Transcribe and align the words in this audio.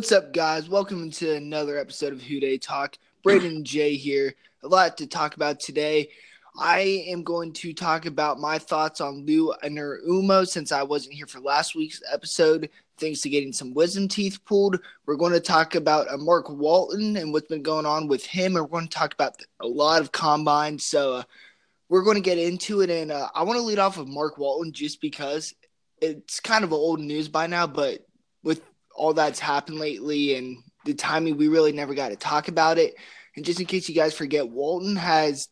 What's 0.00 0.12
up, 0.12 0.32
guys? 0.32 0.66
Welcome 0.66 1.10
to 1.10 1.34
another 1.34 1.76
episode 1.76 2.14
of 2.14 2.22
Who 2.22 2.40
Dey 2.40 2.56
Talk. 2.56 2.96
Braden 3.22 3.64
Jay 3.66 3.96
here. 3.96 4.34
A 4.62 4.66
lot 4.66 4.96
to 4.96 5.06
talk 5.06 5.36
about 5.36 5.60
today. 5.60 6.08
I 6.58 7.04
am 7.08 7.22
going 7.22 7.52
to 7.52 7.74
talk 7.74 8.06
about 8.06 8.40
my 8.40 8.58
thoughts 8.58 9.02
on 9.02 9.26
Lou 9.26 9.52
Anarumo 9.62 10.48
since 10.48 10.72
I 10.72 10.84
wasn't 10.84 11.16
here 11.16 11.26
for 11.26 11.38
last 11.40 11.74
week's 11.74 12.00
episode. 12.10 12.70
Thanks 12.96 13.20
to 13.20 13.28
getting 13.28 13.52
some 13.52 13.74
wisdom 13.74 14.08
teeth 14.08 14.42
pulled, 14.46 14.80
we're 15.04 15.16
going 15.16 15.34
to 15.34 15.38
talk 15.38 15.74
about 15.74 16.10
uh, 16.10 16.16
Mark 16.16 16.48
Walton 16.48 17.18
and 17.18 17.30
what's 17.30 17.48
been 17.48 17.62
going 17.62 17.84
on 17.84 18.08
with 18.08 18.24
him, 18.24 18.54
we're 18.54 18.62
going 18.62 18.88
to 18.88 18.98
talk 18.98 19.12
about 19.12 19.34
a 19.60 19.68
lot 19.68 20.00
of 20.00 20.12
combine. 20.12 20.78
So 20.78 21.16
uh, 21.16 21.22
we're 21.90 22.04
going 22.04 22.16
to 22.16 22.22
get 22.22 22.38
into 22.38 22.80
it, 22.80 22.88
and 22.88 23.12
uh, 23.12 23.28
I 23.34 23.42
want 23.42 23.58
to 23.58 23.62
lead 23.62 23.78
off 23.78 23.98
with 23.98 24.08
Mark 24.08 24.38
Walton 24.38 24.72
just 24.72 25.02
because 25.02 25.54
it's 26.00 26.40
kind 26.40 26.64
of 26.64 26.72
old 26.72 27.00
news 27.00 27.28
by 27.28 27.46
now, 27.46 27.66
but 27.66 28.06
all 29.00 29.14
that's 29.14 29.40
happened 29.40 29.78
lately 29.78 30.36
and 30.36 30.58
the 30.84 30.92
timing, 30.92 31.38
we 31.38 31.48
really 31.48 31.72
never 31.72 31.94
got 31.94 32.10
to 32.10 32.16
talk 32.16 32.48
about 32.48 32.76
it. 32.76 32.94
And 33.34 33.44
just 33.46 33.58
in 33.58 33.64
case 33.64 33.88
you 33.88 33.94
guys 33.94 34.14
forget, 34.14 34.46
Walton 34.46 34.94
has 34.96 35.48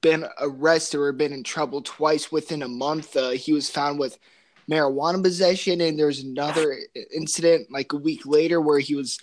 been 0.00 0.24
arrested 0.40 1.00
or 1.00 1.12
been 1.12 1.32
in 1.32 1.42
trouble 1.42 1.82
twice 1.82 2.30
within 2.30 2.62
a 2.62 2.68
month. 2.68 3.16
Uh, 3.16 3.30
he 3.30 3.52
was 3.52 3.68
found 3.68 3.98
with 3.98 4.16
marijuana 4.70 5.20
possession, 5.20 5.80
and 5.80 5.98
there's 5.98 6.20
another 6.20 6.76
incident 7.12 7.66
like 7.72 7.92
a 7.92 7.96
week 7.96 8.26
later 8.26 8.60
where 8.60 8.78
he 8.78 8.94
was 8.94 9.18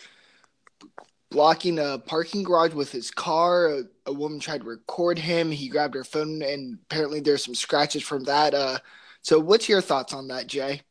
blocking 1.32 1.80
a 1.80 1.98
parking 2.00 2.44
garage 2.44 2.74
with 2.74 2.92
his 2.92 3.10
car. 3.10 3.68
A, 3.68 3.84
a 4.08 4.12
woman 4.12 4.42
tried 4.42 4.62
to 4.62 4.68
record 4.68 5.18
him. 5.18 5.50
He 5.50 5.70
grabbed 5.70 5.96
her 5.96 6.04
phone, 6.04 6.42
and 6.42 6.78
apparently 6.84 7.22
there's 7.22 7.46
some 7.46 7.56
scratches 7.56 8.04
from 8.04 8.26
that. 8.26 8.54
Uh, 8.54 8.80
so, 9.22 9.40
what's 9.40 9.70
your 9.70 9.82
thoughts 9.82 10.14
on 10.14 10.28
that, 10.28 10.48
Jay? 10.48 10.82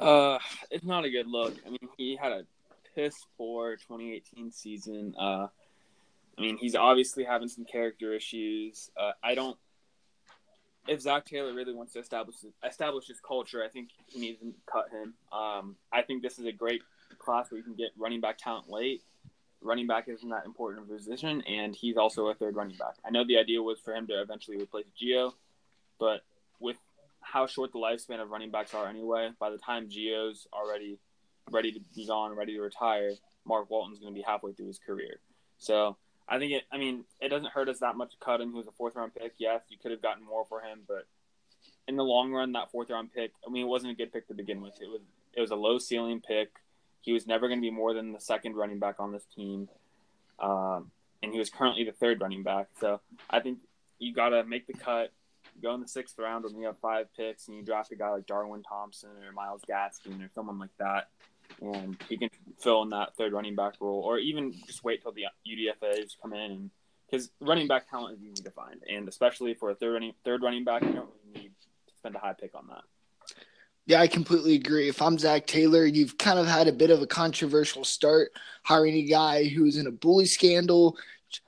Uh, 0.00 0.38
it's 0.70 0.84
not 0.84 1.04
a 1.04 1.10
good 1.10 1.26
look. 1.26 1.54
I 1.66 1.68
mean, 1.68 1.88
he 1.98 2.16
had 2.16 2.32
a 2.32 2.44
piss 2.94 3.26
poor 3.36 3.76
2018 3.76 4.50
season. 4.50 5.14
Uh, 5.18 5.48
I 6.38 6.40
mean, 6.40 6.56
he's 6.56 6.74
obviously 6.74 7.22
having 7.24 7.48
some 7.48 7.66
character 7.66 8.14
issues. 8.14 8.90
Uh, 8.96 9.12
I 9.22 9.34
don't. 9.34 9.58
If 10.88 11.02
Zac 11.02 11.26
Taylor 11.26 11.52
really 11.52 11.74
wants 11.74 11.92
to 11.92 11.98
establish 11.98 12.36
establish 12.66 13.06
his 13.06 13.20
culture, 13.20 13.62
I 13.62 13.68
think 13.68 13.90
he 14.06 14.20
needs 14.20 14.40
to 14.40 14.54
cut 14.64 14.88
him. 14.90 15.12
Um, 15.30 15.76
I 15.92 16.00
think 16.00 16.22
this 16.22 16.38
is 16.38 16.46
a 16.46 16.52
great 16.52 16.80
class 17.18 17.50
where 17.50 17.58
you 17.58 17.64
can 17.64 17.74
get 17.74 17.90
running 17.98 18.22
back 18.22 18.38
talent 18.38 18.70
late. 18.70 19.02
Running 19.60 19.86
back 19.86 20.08
isn't 20.08 20.30
that 20.30 20.46
important 20.46 20.84
of 20.84 20.90
a 20.90 20.96
position, 20.96 21.42
and 21.42 21.76
he's 21.76 21.98
also 21.98 22.28
a 22.28 22.34
third 22.34 22.56
running 22.56 22.78
back. 22.78 22.94
I 23.04 23.10
know 23.10 23.24
the 23.26 23.36
idea 23.36 23.62
was 23.62 23.78
for 23.78 23.94
him 23.94 24.06
to 24.06 24.22
eventually 24.22 24.56
replace 24.56 24.86
Gio, 24.98 25.34
but 25.98 26.22
with 26.58 26.78
how 27.32 27.46
short 27.46 27.72
the 27.72 27.78
lifespan 27.78 28.20
of 28.20 28.30
running 28.30 28.50
backs 28.50 28.74
are 28.74 28.86
anyway, 28.86 29.30
by 29.38 29.50
the 29.50 29.58
time 29.58 29.88
Gio's 29.88 30.46
already 30.52 30.98
ready 31.50 31.72
to 31.72 31.80
be 31.94 32.06
gone, 32.06 32.34
ready 32.36 32.54
to 32.54 32.60
retire, 32.60 33.12
Mark 33.44 33.70
Walton's 33.70 33.98
going 33.98 34.12
to 34.12 34.18
be 34.18 34.24
halfway 34.26 34.52
through 34.52 34.66
his 34.66 34.78
career. 34.78 35.20
So 35.58 35.96
I 36.28 36.38
think 36.38 36.52
it. 36.52 36.62
I 36.72 36.78
mean, 36.78 37.04
it 37.20 37.28
doesn't 37.28 37.50
hurt 37.50 37.68
us 37.68 37.80
that 37.80 37.96
much 37.96 38.12
to 38.12 38.16
cut 38.24 38.40
him. 38.40 38.50
He 38.50 38.56
was 38.56 38.66
a 38.66 38.72
fourth 38.72 38.94
round 38.96 39.14
pick. 39.14 39.34
Yes, 39.38 39.62
you 39.68 39.78
could 39.78 39.90
have 39.90 40.02
gotten 40.02 40.24
more 40.24 40.44
for 40.48 40.60
him, 40.60 40.80
but 40.86 41.06
in 41.88 41.96
the 41.96 42.04
long 42.04 42.32
run, 42.32 42.52
that 42.52 42.70
fourth 42.70 42.90
round 42.90 43.12
pick. 43.12 43.32
I 43.46 43.50
mean, 43.50 43.64
it 43.64 43.68
wasn't 43.68 43.92
a 43.92 43.96
good 43.96 44.12
pick 44.12 44.28
to 44.28 44.34
begin 44.34 44.60
with. 44.60 44.74
It 44.80 44.88
was. 44.88 45.00
It 45.32 45.40
was 45.40 45.52
a 45.52 45.56
low 45.56 45.78
ceiling 45.78 46.20
pick. 46.20 46.50
He 47.02 47.12
was 47.12 47.26
never 47.26 47.46
going 47.46 47.60
to 47.60 47.62
be 47.62 47.70
more 47.70 47.94
than 47.94 48.12
the 48.12 48.20
second 48.20 48.56
running 48.56 48.78
back 48.78 48.96
on 48.98 49.12
this 49.12 49.24
team, 49.36 49.68
um, 50.40 50.90
and 51.22 51.32
he 51.32 51.38
was 51.38 51.50
currently 51.50 51.84
the 51.84 51.92
third 51.92 52.20
running 52.20 52.42
back. 52.42 52.68
So 52.80 53.00
I 53.28 53.40
think 53.40 53.58
you 53.98 54.12
got 54.12 54.30
to 54.30 54.44
make 54.44 54.66
the 54.66 54.72
cut. 54.72 55.12
Go 55.62 55.74
in 55.74 55.80
the 55.80 55.88
sixth 55.88 56.18
round 56.18 56.44
when 56.44 56.56
you 56.56 56.66
have 56.66 56.78
five 56.78 57.06
picks, 57.16 57.48
and 57.48 57.56
you 57.56 57.62
draft 57.62 57.92
a 57.92 57.96
guy 57.96 58.10
like 58.10 58.26
Darwin 58.26 58.62
Thompson 58.62 59.10
or 59.26 59.32
Myles 59.32 59.62
Gaskin 59.68 60.24
or 60.24 60.30
someone 60.34 60.58
like 60.58 60.76
that 60.78 61.08
and 61.62 61.96
he 62.08 62.16
can 62.16 62.30
fill 62.58 62.82
in 62.82 62.88
that 62.90 63.16
third 63.16 63.32
running 63.32 63.54
back 63.54 63.74
role, 63.80 64.00
or 64.00 64.18
even 64.18 64.52
just 64.66 64.84
wait 64.84 65.02
till 65.02 65.12
the 65.12 65.24
UDFA's 65.46 66.16
come 66.20 66.32
in, 66.32 66.70
because 67.10 67.30
running 67.40 67.66
back 67.66 67.88
talent 67.90 68.18
is 68.18 68.24
easy 68.24 68.42
to 68.42 68.50
find, 68.50 68.80
and 68.88 69.08
especially 69.08 69.54
for 69.54 69.70
a 69.70 69.74
third 69.74 69.94
running 69.94 70.12
third 70.24 70.42
running 70.42 70.64
back, 70.64 70.82
you 70.82 70.92
don't 70.92 71.10
really 71.24 71.42
need 71.42 71.52
to 71.88 71.94
spend 71.96 72.14
a 72.14 72.18
high 72.18 72.34
pick 72.38 72.54
on 72.54 72.66
that. 72.68 72.82
Yeah, 73.86 74.00
I 74.00 74.06
completely 74.06 74.54
agree. 74.54 74.88
If 74.88 75.02
I'm 75.02 75.18
Zac 75.18 75.46
Taylor, 75.46 75.84
you've 75.84 76.16
kind 76.18 76.38
of 76.38 76.46
had 76.46 76.68
a 76.68 76.72
bit 76.72 76.90
of 76.90 77.02
a 77.02 77.06
controversial 77.06 77.82
start 77.82 78.30
hiring 78.62 78.94
a 78.94 79.02
guy 79.02 79.44
who's 79.44 79.76
in 79.76 79.86
a 79.86 79.90
bully 79.90 80.26
scandal, 80.26 80.96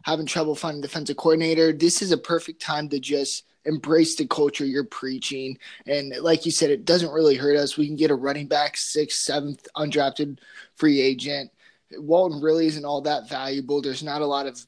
having 0.05 0.27
trouble 0.27 0.55
finding 0.55 0.81
defensive 0.81 1.17
coordinator. 1.17 1.73
This 1.73 2.03
is 2.03 2.11
a 2.11 2.17
perfect 2.17 2.61
time 2.61 2.89
to 2.89 2.99
just 2.99 3.45
embrace 3.65 4.17
the 4.17 4.27
culture 4.27 4.65
you're 4.65 4.85
preaching. 4.85 5.59
And 5.87 6.15
like 6.21 6.45
you 6.45 6.53
said, 6.53 6.71
it 6.71 6.85
doesn't 6.85 7.13
really 7.13 7.37
hurt 7.37 7.57
us. 7.57 7.77
We 7.77 7.87
can 7.87 7.97
get 7.97 8.11
a 8.11 8.15
running 8.15 8.47
back, 8.47 8.77
sixth, 8.77 9.21
seventh, 9.21 9.67
undrafted 9.77 10.39
free 10.77 11.01
agent. 11.01 11.51
Walton 11.93 12.41
really 12.41 12.67
isn't 12.67 12.85
all 12.85 13.03
that 13.03 13.29
valuable. 13.29 13.83
There's 13.83 14.03
not 14.03 14.23
a 14.23 14.27
lot 14.27 14.47
of 14.47 14.65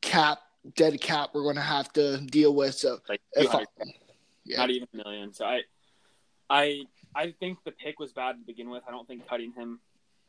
cap, 0.00 0.38
dead 0.74 1.00
cap 1.00 1.30
we're 1.34 1.42
going 1.42 1.56
to 1.56 1.60
have 1.60 1.92
to 1.94 2.18
deal 2.18 2.54
with. 2.54 2.74
So, 2.74 2.98
like 3.08 3.20
I, 3.36 3.64
yeah. 4.44 4.58
not 4.58 4.70
even 4.70 4.88
a 4.94 4.96
million. 4.96 5.32
So 5.32 5.44
I, 5.44 5.60
I, 6.48 6.82
I 7.14 7.34
think 7.38 7.58
the 7.64 7.72
pick 7.72 7.98
was 7.98 8.12
bad 8.12 8.32
to 8.32 8.46
begin 8.46 8.70
with. 8.70 8.82
I 8.88 8.90
don't 8.90 9.06
think 9.06 9.28
cutting 9.28 9.52
him 9.52 9.80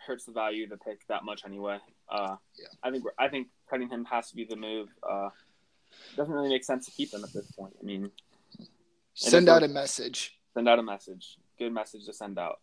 hurts 0.06 0.26
the 0.26 0.32
value 0.32 0.64
of 0.64 0.70
the 0.70 0.78
pick 0.78 1.06
that 1.08 1.24
much 1.24 1.44
anyway. 1.46 1.78
Uh, 2.10 2.36
yeah. 2.58 2.68
I 2.84 2.92
think 2.92 3.04
I 3.18 3.28
think 3.28 3.48
cutting 3.70 3.90
him 3.90 4.06
has 4.06 4.30
to 4.30 4.36
be 4.36 4.46
the 4.46 4.56
move. 4.56 4.90
Uh, 5.08 5.30
doesn't 6.16 6.34
really 6.34 6.50
make 6.50 6.64
sense 6.64 6.86
to 6.86 6.92
keep 6.92 7.12
them 7.12 7.24
at 7.24 7.34
this 7.34 7.52
point. 7.52 7.74
I 7.82 7.86
mean, 7.86 8.12
send 9.14 9.50
out 9.50 9.64
a 9.64 9.68
message. 9.68 10.38
Send 10.54 10.68
out 10.68 10.80
a 10.80 10.84
message. 10.84 11.38
Good 11.58 11.74
message 11.74 12.06
to 12.06 12.14
send 12.14 12.40
out. 12.40 12.60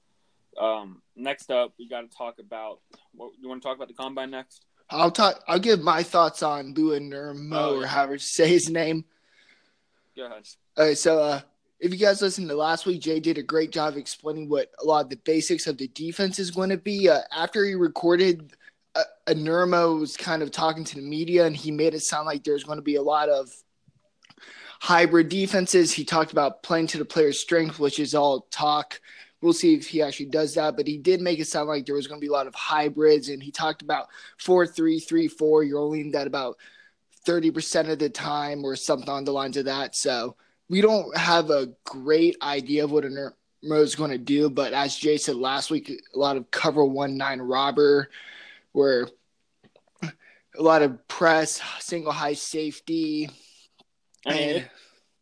Um, 0.58 1.02
next 1.14 1.50
up, 1.50 1.74
we 1.78 1.88
got 1.88 2.02
to 2.02 2.16
talk 2.16 2.38
about. 2.38 2.80
What 3.12 3.32
you 3.40 3.48
want 3.48 3.62
to 3.62 3.68
talk 3.68 3.76
about 3.76 3.88
the 3.88 3.94
combine 3.94 4.30
next? 4.30 4.64
I'll 4.90 5.10
talk. 5.10 5.42
I'll 5.48 5.58
give 5.58 5.80
my 5.80 6.02
thoughts 6.02 6.42
on 6.42 6.74
Lou 6.74 6.98
Anarumo 6.98 7.54
oh, 7.54 7.80
or 7.80 7.86
however 7.86 8.16
to 8.16 8.22
say 8.22 8.48
his 8.48 8.70
name. 8.70 9.04
Go 10.16 10.26
ahead. 10.26 10.46
All 10.76 10.86
right, 10.86 10.96
so 10.96 11.18
uh, 11.18 11.40
if 11.80 11.92
you 11.92 11.98
guys 11.98 12.22
listened 12.22 12.48
to 12.48 12.54
last 12.54 12.86
week, 12.86 13.02
Jay 13.02 13.20
did 13.20 13.38
a 13.38 13.42
great 13.42 13.70
job 13.70 13.96
explaining 13.96 14.48
what 14.48 14.70
a 14.80 14.86
lot 14.86 15.04
of 15.04 15.10
the 15.10 15.16
basics 15.16 15.66
of 15.66 15.76
the 15.76 15.88
defense 15.88 16.38
is 16.38 16.50
going 16.50 16.70
to 16.70 16.76
be. 16.76 17.08
Uh, 17.08 17.20
after 17.34 17.64
he 17.64 17.74
recorded 17.74 18.52
uh, 18.96 19.32
Anarumo 19.32 20.00
was 20.00 20.16
kind 20.16 20.42
of 20.42 20.50
talking 20.50 20.84
to 20.84 20.94
the 20.96 21.02
media, 21.02 21.46
and 21.46 21.56
he 21.56 21.70
made 21.70 21.94
it 21.94 22.00
sound 22.00 22.26
like 22.26 22.42
there's 22.42 22.64
going 22.64 22.78
to 22.78 22.82
be 22.82 22.96
a 22.96 23.02
lot 23.02 23.28
of 23.28 23.52
hybrid 24.80 25.28
defenses. 25.28 25.92
He 25.92 26.04
talked 26.04 26.32
about 26.32 26.62
playing 26.62 26.88
to 26.88 26.98
the 26.98 27.04
player's 27.04 27.38
strength, 27.38 27.78
which 27.78 27.98
is 27.98 28.14
all 28.14 28.46
talk. 28.50 29.00
We'll 29.42 29.52
see 29.52 29.74
if 29.74 29.86
he 29.86 30.00
actually 30.00 30.26
does 30.26 30.54
that, 30.54 30.76
but 30.76 30.86
he 30.86 30.96
did 30.96 31.20
make 31.20 31.38
it 31.38 31.46
sound 31.46 31.68
like 31.68 31.84
there 31.84 31.94
was 31.94 32.06
going 32.06 32.20
to 32.20 32.24
be 32.24 32.28
a 32.28 32.32
lot 32.32 32.46
of 32.46 32.54
hybrids, 32.54 33.28
and 33.28 33.42
he 33.42 33.50
talked 33.50 33.82
about 33.82 34.08
four 34.38 34.66
three 34.66 34.98
three 34.98 35.28
four. 35.28 35.62
You're 35.62 35.78
only 35.80 36.00
in 36.00 36.10
that 36.12 36.26
about 36.26 36.56
thirty 37.24 37.50
percent 37.50 37.88
of 37.88 37.98
the 37.98 38.08
time, 38.08 38.64
or 38.64 38.76
something 38.76 39.08
on 39.08 39.24
the 39.24 39.32
lines 39.32 39.56
of 39.56 39.66
that. 39.66 39.94
So 39.94 40.36
we 40.68 40.80
don't 40.80 41.16
have 41.16 41.50
a 41.50 41.68
great 41.84 42.36
idea 42.42 42.84
of 42.84 42.90
what 42.90 43.04
Anarumo 43.04 43.32
is 43.82 43.94
going 43.94 44.10
to 44.10 44.18
do, 44.18 44.48
but 44.48 44.72
as 44.72 44.96
Jay 44.96 45.16
said 45.16 45.36
last 45.36 45.70
week, 45.70 45.90
a 45.90 46.18
lot 46.18 46.36
of 46.36 46.50
cover 46.50 46.84
one 46.84 47.16
nine 47.16 47.40
robber 47.40 48.08
where 48.76 49.08
a 50.02 50.62
lot 50.62 50.82
of 50.82 51.08
press, 51.08 51.62
single 51.80 52.12
high 52.12 52.34
safety. 52.34 53.30
I 54.26 54.30
mean, 54.30 54.42
and... 54.42 54.56
it, 54.58 54.70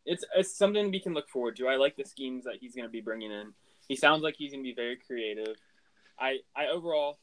it's 0.05 0.25
it's 0.37 0.59
something 0.59 0.91
we 0.91 0.99
can 0.99 1.15
look 1.15 1.29
forward 1.29 1.55
to. 1.57 1.69
I 1.69 1.77
like 1.77 1.97
the 1.97 2.05
schemes 2.05 2.45
that 2.45 2.57
he's 2.61 2.75
going 2.75 2.87
to 2.87 2.91
be 2.91 3.01
bringing 3.01 3.31
in. 3.31 3.53
He 3.87 3.95
sounds 3.95 4.25
like 4.25 4.35
he's 4.37 4.51
going 4.51 4.65
to 4.65 4.69
be 4.69 4.75
very 4.75 4.97
creative. 4.97 5.55
I 6.19 6.39
I 6.57 6.67
overall, 6.67 7.21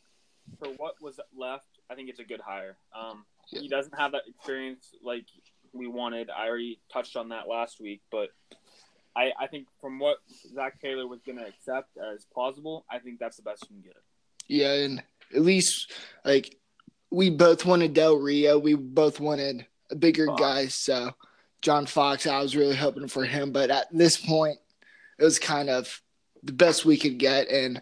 for 0.57 0.69
what 0.77 1.01
was 1.01 1.19
left, 1.37 1.67
I 1.89 1.95
think 1.95 2.09
it's 2.09 2.19
a 2.19 2.23
good 2.23 2.39
hire. 2.39 2.77
Um, 2.97 3.25
yeah. 3.51 3.59
He 3.59 3.67
doesn't 3.67 3.99
have 3.99 4.13
that 4.13 4.21
experience 4.25 4.95
like 5.03 5.25
we 5.73 5.87
wanted. 5.87 6.29
I 6.29 6.47
already 6.47 6.79
touched 6.93 7.17
on 7.17 7.29
that 7.29 7.49
last 7.49 7.81
week, 7.81 8.01
but 8.09 8.29
I 9.17 9.33
I 9.37 9.47
think 9.47 9.67
from 9.81 9.99
what 9.99 10.19
Zac 10.55 10.79
Taylor 10.79 11.07
was 11.07 11.19
going 11.25 11.39
to 11.39 11.45
accept 11.45 11.97
as 11.97 12.25
plausible, 12.33 12.85
I 12.89 12.99
think 12.99 13.19
that's 13.19 13.35
the 13.35 13.43
best 13.43 13.63
you 13.69 13.75
can 13.75 13.81
get. 13.81 13.97
Yeah, 14.47 14.73
and 14.73 15.03
at 15.35 15.41
least 15.41 15.91
like 16.25 16.57
we 17.09 17.29
both 17.29 17.65
wanted 17.65 17.93
Del 17.93 18.15
Rio. 18.15 18.57
We 18.57 18.75
both 18.75 19.19
wanted 19.19 19.65
a 19.89 19.95
bigger 19.95 20.27
Fox. 20.27 20.41
guy. 20.41 20.67
So 20.67 21.11
John 21.61 21.85
Fox, 21.85 22.25
I 22.25 22.41
was 22.41 22.55
really 22.55 22.75
hoping 22.75 23.07
for 23.07 23.23
him, 23.23 23.51
but 23.51 23.69
at 23.69 23.87
this 23.91 24.17
point, 24.17 24.57
it 25.19 25.23
was 25.23 25.39
kind 25.39 25.69
of 25.69 26.01
the 26.43 26.53
best 26.53 26.85
we 26.85 26.97
could 26.97 27.19
get, 27.19 27.49
and 27.49 27.81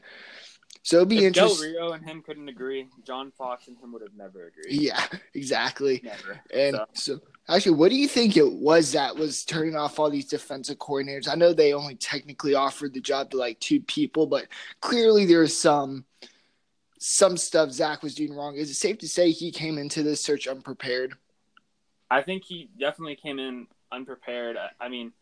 so 0.84 0.98
it'd 0.98 1.10
be 1.10 1.26
interesting. 1.26 1.74
Del 1.74 1.84
Rio 1.84 1.94
and 1.94 2.04
him 2.04 2.22
couldn't 2.22 2.50
agree. 2.50 2.88
John 3.06 3.32
Fox 3.38 3.68
and 3.68 3.78
him 3.78 3.92
would 3.94 4.02
have 4.02 4.16
never 4.16 4.48
agreed. 4.48 4.82
Yeah, 4.82 5.02
exactly. 5.34 6.02
Never. 6.04 6.40
And 6.54 6.76
so. 6.94 7.16
so 7.16 7.20
actually, 7.48 7.76
what 7.76 7.90
do 7.90 7.96
you 7.96 8.08
think 8.08 8.38
it 8.38 8.52
was 8.52 8.94
that 8.94 9.16
was 9.16 9.46
turning 9.46 9.76
off 9.76 10.00
all 10.00 10.10
these 10.10 10.26
defensive 10.26 10.78
coordinators? 10.78 11.30
I 11.30 11.36
know 11.36 11.54
they 11.54 11.74
only 11.74 11.96
technically 11.96 12.56
offered 12.56 12.94
the 12.94 13.02
job 13.02 13.30
to 13.32 13.38
like 13.38 13.60
two 13.60 13.82
people, 13.82 14.26
but 14.26 14.48
clearly 14.82 15.26
there's 15.26 15.56
some 15.56 16.06
some 17.00 17.38
stuff 17.38 17.72
Zac 17.72 18.04
was 18.04 18.14
doing 18.14 18.34
wrong. 18.34 18.56
Is 18.56 18.70
it 18.70 18.76
safe 18.76 18.98
to 19.00 19.08
say 19.08 19.32
he 19.32 19.52
came 19.52 19.78
into 19.78 20.04
this 20.04 20.22
search 20.22 20.48
unprepared? 20.48 21.16
I 22.12 22.22
think 22.22 22.44
he 22.44 22.70
definitely 22.78 23.16
came 23.16 23.40
in 23.40 23.68
unprepared. 23.92 24.58
I 24.80 24.90
mean, 24.90 25.14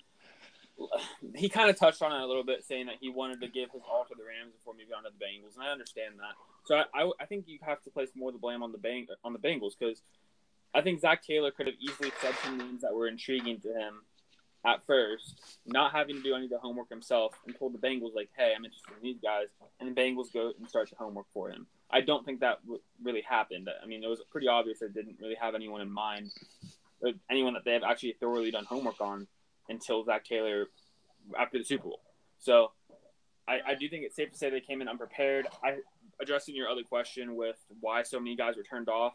he 1.36 1.50
kind 1.50 1.70
of 1.70 1.78
touched 1.78 2.02
on 2.02 2.12
it 2.12 2.22
a 2.22 2.26
little 2.26 2.44
bit, 2.44 2.64
saying 2.64 2.88
that 2.88 2.96
he 3.00 3.10
wanted 3.10 3.42
to 3.42 3.48
give 3.48 3.70
his 3.72 3.82
all 3.90 4.06
to 4.06 4.16
the 4.18 4.24
Rams 4.24 4.54
before 4.54 4.74
moving 4.74 4.94
on 4.96 5.04
to 5.04 5.10
the 5.18 5.24
Bengals, 5.24 5.56
and 5.56 5.64
I 5.64 5.72
understand 5.72 6.16
that. 6.18 6.34
So 6.66 6.76
I, 6.76 7.04
I, 7.04 7.12
I 7.22 7.26
think 7.26 7.46
you 7.48 7.60
have 7.62 7.82
to 7.84 7.92
place 7.92 8.10
more 8.16 8.30
of 8.30 8.34
the 8.34 8.40
blame 8.40 8.64
on 8.64 8.72
the 8.72 8.78
bang 8.78 9.08
on 9.24 9.34
the 9.34 9.40
Bengals 9.40 9.74
because 9.78 10.02
I 10.74 10.82
think 10.82 11.00
Zac 11.00 11.24
Taylor 11.24 11.52
could 11.52 11.68
have 11.68 11.76
easily 11.80 12.12
said 12.22 12.34
some 12.44 12.58
names 12.58 12.82
that 12.82 12.94
were 12.94 13.08
intriguing 13.08 13.60
to 13.62 13.70
him 13.70 14.02
at 14.68 14.86
first, 14.86 15.60
not 15.66 15.94
having 15.94 16.18
to 16.18 16.22
do 16.22 16.36
any 16.36 16.44
of 16.44 16.52
the 16.52 16.60
homework 16.60 16.90
himself, 16.90 17.34
and 17.46 17.58
told 17.58 17.74
the 17.74 17.80
Bengals 17.80 18.14
like, 18.14 18.30
"Hey, 18.38 18.54
I'm 18.56 18.66
interested 18.66 18.94
in 18.98 19.02
these 19.02 19.18
guys," 19.20 19.48
and 19.80 19.90
the 19.90 20.00
Bengals 20.00 20.32
go 20.34 20.52
and 20.60 20.68
start 20.68 20.90
the 20.90 20.98
homework 20.98 21.26
for 21.34 21.50
him. 21.50 21.66
I 21.90 22.02
don't 22.02 22.26
think 22.26 22.42
that 22.42 22.62
w- 22.64 22.82
really 23.02 23.22
happened. 23.22 23.70
I 23.82 23.86
mean, 23.86 24.04
it 24.04 24.08
was 24.08 24.22
pretty 24.30 24.50
obvious 24.50 24.80
they 24.80 24.90
didn't 24.90 25.18
really 25.20 25.36
have 25.36 25.56
anyone 25.56 25.82
in 25.82 25.90
mind, 25.90 26.32
anyone 27.30 27.54
that 27.54 27.64
they 27.64 27.74
have 27.74 27.84
actually 27.84 28.14
thoroughly 28.20 28.52
done 28.52 28.66
homework 28.66 29.00
on 29.00 29.28
until 29.70 30.04
Zac 30.04 30.26
Taylor 30.26 30.68
after 31.38 31.58
the 31.58 31.64
Super 31.64 31.86
Bowl. 31.86 32.02
So 32.38 32.72
I, 33.48 33.60
I 33.68 33.76
do 33.76 33.88
think 33.90 34.04
it's 34.04 34.16
safe 34.16 34.32
to 34.32 34.38
say 34.38 34.50
they 34.50 34.60
came 34.60 34.82
in 34.82 34.90
unprepared. 34.90 35.48
I 35.64 35.78
addressing 36.20 36.56
your 36.56 36.68
other 36.68 36.84
question 36.84 37.36
with 37.36 37.58
why 37.80 38.04
so 38.04 38.20
many 38.20 38.36
guys 38.36 38.58
were 38.58 38.64
turned 38.64 38.90
off. 38.90 39.14